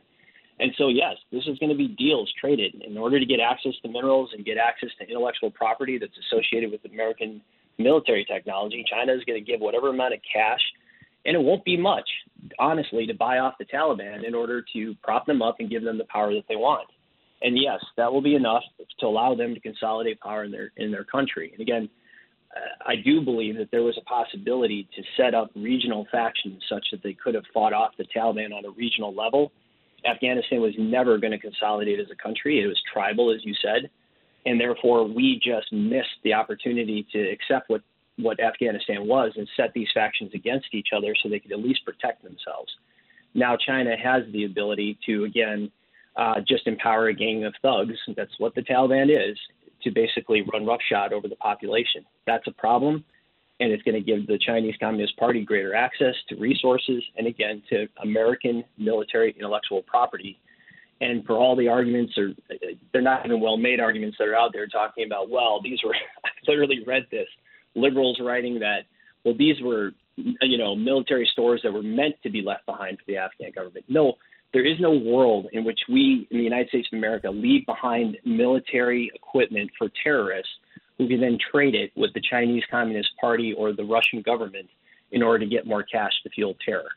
And 0.61 0.73
so, 0.77 0.89
yes, 0.89 1.17
this 1.33 1.45
is 1.47 1.59
going 1.59 1.71
to 1.71 1.77
be 1.77 1.89
deals 1.89 2.31
traded 2.39 2.83
in 2.87 2.99
order 2.99 3.19
to 3.19 3.25
get 3.25 3.41
access 3.41 3.73
to 3.83 3.89
minerals 3.89 4.31
and 4.35 4.45
get 4.45 4.59
access 4.59 4.91
to 5.01 5.09
intellectual 5.09 5.51
property 5.51 5.97
that's 5.99 6.13
associated 6.29 6.71
with 6.71 6.85
American 6.85 7.41
military 7.79 8.27
technology. 8.27 8.85
China 8.89 9.15
is 9.15 9.25
going 9.25 9.43
to 9.43 9.51
give 9.51 9.61
whatever 9.61 9.89
amount 9.89 10.13
of 10.13 10.21
cash, 10.31 10.61
and 11.25 11.35
it 11.35 11.41
won't 11.41 11.65
be 11.65 11.79
much, 11.79 12.09
honestly, 12.59 13.07
to 13.07 13.15
buy 13.15 13.39
off 13.39 13.55
the 13.59 13.65
Taliban 13.65 14.23
in 14.27 14.35
order 14.35 14.63
to 14.75 14.95
prop 15.03 15.25
them 15.25 15.41
up 15.41 15.57
and 15.61 15.71
give 15.71 15.83
them 15.83 15.97
the 15.97 16.05
power 16.05 16.35
that 16.35 16.45
they 16.47 16.57
want. 16.57 16.89
And 17.43 17.57
yes, 17.59 17.81
that 17.97 18.13
will 18.13 18.21
be 18.21 18.35
enough 18.35 18.63
to 18.99 19.07
allow 19.07 19.35
them 19.35 19.55
to 19.55 19.61
consolidate 19.61 20.21
power 20.21 20.45
in 20.45 20.51
their 20.51 20.73
in 20.77 20.91
their 20.91 21.05
country. 21.05 21.53
And 21.53 21.63
again, 21.63 21.89
I 22.85 22.97
do 23.03 23.23
believe 23.23 23.57
that 23.57 23.71
there 23.71 23.83
was 23.83 23.97
a 23.97 24.05
possibility 24.05 24.89
to 24.95 25.03
set 25.17 25.35
up 25.35 25.51
regional 25.55 26.07
factions 26.13 26.63
such 26.69 26.85
that 26.91 27.03
they 27.03 27.15
could 27.15 27.35
have 27.35 27.45
fought 27.55 27.73
off 27.73 27.93
the 27.97 28.05
Taliban 28.05 28.53
on 28.53 28.67
a 28.67 28.71
regional 28.71 29.15
level. 29.15 29.53
Afghanistan 30.05 30.61
was 30.61 30.75
never 30.79 31.19
going 31.19 31.33
to 31.33 31.39
consolidate 31.39 32.01
as 32.01 32.07
a 32.11 32.23
country. 32.23 32.61
It 32.61 32.67
was 32.67 32.81
tribal, 32.93 33.33
as 33.35 33.45
you 33.45 33.55
said, 33.63 33.91
and 34.47 34.61
therefore 34.61 35.05
we 35.05 35.41
just 35.43 35.73
missed 35.73 36.19
the 36.25 36.35
opportunity 36.35 37.07
to 37.13 37.19
accept 37.31 37.69
what 37.69 37.83
what 38.19 38.39
Afghanistan 38.39 39.07
was 39.07 39.33
and 39.37 39.49
set 39.57 39.73
these 39.73 39.89
factions 39.95 40.31
against 40.35 40.67
each 40.73 40.89
other 40.95 41.15
so 41.15 41.29
they 41.29 41.39
could 41.39 41.53
at 41.53 41.59
least 41.59 41.85
protect 41.87 42.23
themselves. 42.23 42.71
Now 43.33 43.57
China 43.57 43.97
has 43.97 44.25
the 44.33 44.45
ability 44.45 44.99
to 45.07 45.25
again 45.25 45.71
uh, 46.17 46.41
just 46.47 46.67
empower 46.67 47.09
a 47.09 47.15
gang 47.15 47.45
of 47.45 47.55
thugs. 47.63 47.97
That's 48.17 48.33
what 48.39 48.55
the 48.55 48.63
Taliban 48.63 49.09
is, 49.09 49.39
to 49.83 49.91
basically 49.91 50.43
run 50.53 50.67
roughshod 50.67 51.13
over 51.13 51.29
the 51.29 51.37
population. 51.37 52.05
That's 52.27 52.47
a 52.47 52.53
problem, 52.53 53.05
and 53.61 53.71
it's 53.71 53.83
going 53.83 53.95
to 53.95 54.01
give 54.01 54.27
the 54.27 54.39
Chinese 54.39 54.75
Communist 54.81 55.17
Party 55.19 55.45
greater 55.45 55.75
access 55.75 56.15
to 56.31 56.37
resources 56.37 57.03
and 57.17 57.27
again 57.27 57.63
to 57.69 57.87
American 58.03 58.65
military 58.79 59.35
intellectual 59.39 59.83
property. 59.83 60.39
And 61.03 61.25
for 61.25 61.37
all 61.37 61.57
the 61.57 61.69
arguments, 61.69 62.17
or 62.19 62.33
they're 62.93 63.03
not 63.03 63.25
even 63.25 63.41
well-made 63.41 63.81
arguments 63.81 64.17
that 64.19 64.29
are 64.29 64.37
out 64.37 64.53
there 64.53 64.67
talking 64.67 65.07
about, 65.07 65.31
well, 65.31 65.61
these 65.63 65.79
were. 65.85 65.95
I 66.25 66.29
literally 66.49 66.83
read 66.87 67.07
this. 67.11 67.27
Liberals 67.75 68.19
writing 68.21 68.59
that, 68.61 68.81
well, 69.25 69.35
these 69.39 69.57
were, 69.63 69.93
you 70.17 70.59
know, 70.59 70.75
military 70.75 71.29
stores 71.33 71.61
that 71.63 71.73
were 71.73 71.83
meant 71.83 72.17
to 72.23 72.31
be 72.31 72.43
left 72.43 72.67
behind 72.67 72.99
for 72.99 73.05
the 73.07 73.17
Afghan 73.17 73.53
government. 73.55 73.85
No, 73.89 74.15
there 74.53 74.67
is 74.67 74.81
no 74.81 74.91
world 74.91 75.47
in 75.53 75.65
which 75.65 75.79
we 75.89 76.27
in 76.31 76.39
the 76.39 76.45
United 76.45 76.69
States 76.69 76.89
of 76.93 76.99
America 76.99 77.31
leave 77.31 77.65
behind 77.67 78.17
military 78.25 79.11
equipment 79.15 79.71
for 79.79 79.91
terrorists 80.03 80.51
who 81.01 81.09
can 81.09 81.19
then 81.19 81.39
trade 81.51 81.75
it 81.75 81.91
with 81.97 82.13
the 82.13 82.21
Chinese 82.21 82.63
Communist 82.71 83.09
Party 83.19 83.55
or 83.55 83.73
the 83.73 83.83
Russian 83.83 84.21
government 84.21 84.69
in 85.13 85.23
order 85.23 85.39
to 85.39 85.47
get 85.47 85.67
more 85.67 85.83
cash 85.83 86.13
to 86.23 86.29
fuel 86.29 86.55
terror. 86.63 86.91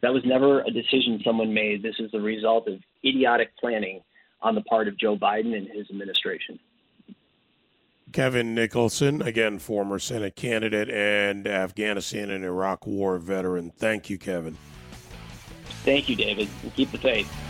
That 0.00 0.14
was 0.14 0.22
never 0.24 0.62
a 0.62 0.70
decision 0.70 1.20
someone 1.22 1.52
made. 1.52 1.82
This 1.82 1.96
is 1.98 2.10
the 2.10 2.22
result 2.22 2.68
of 2.68 2.80
idiotic 3.04 3.50
planning 3.58 4.00
on 4.40 4.54
the 4.54 4.62
part 4.62 4.88
of 4.88 4.96
Joe 4.96 5.14
Biden 5.14 5.54
and 5.54 5.68
his 5.68 5.90
administration. 5.90 6.58
Kevin 8.12 8.54
Nicholson, 8.54 9.20
again, 9.20 9.58
former 9.58 9.98
Senate 9.98 10.36
candidate 10.36 10.88
and 10.88 11.46
Afghanistan 11.46 12.30
and 12.30 12.42
Iraq 12.42 12.86
War 12.86 13.18
veteran. 13.18 13.72
Thank 13.76 14.08
you, 14.08 14.16
Kevin. 14.16 14.56
Thank 15.84 16.08
you, 16.08 16.16
David. 16.16 16.48
Keep 16.76 16.92
the 16.92 16.98
faith. 16.98 17.49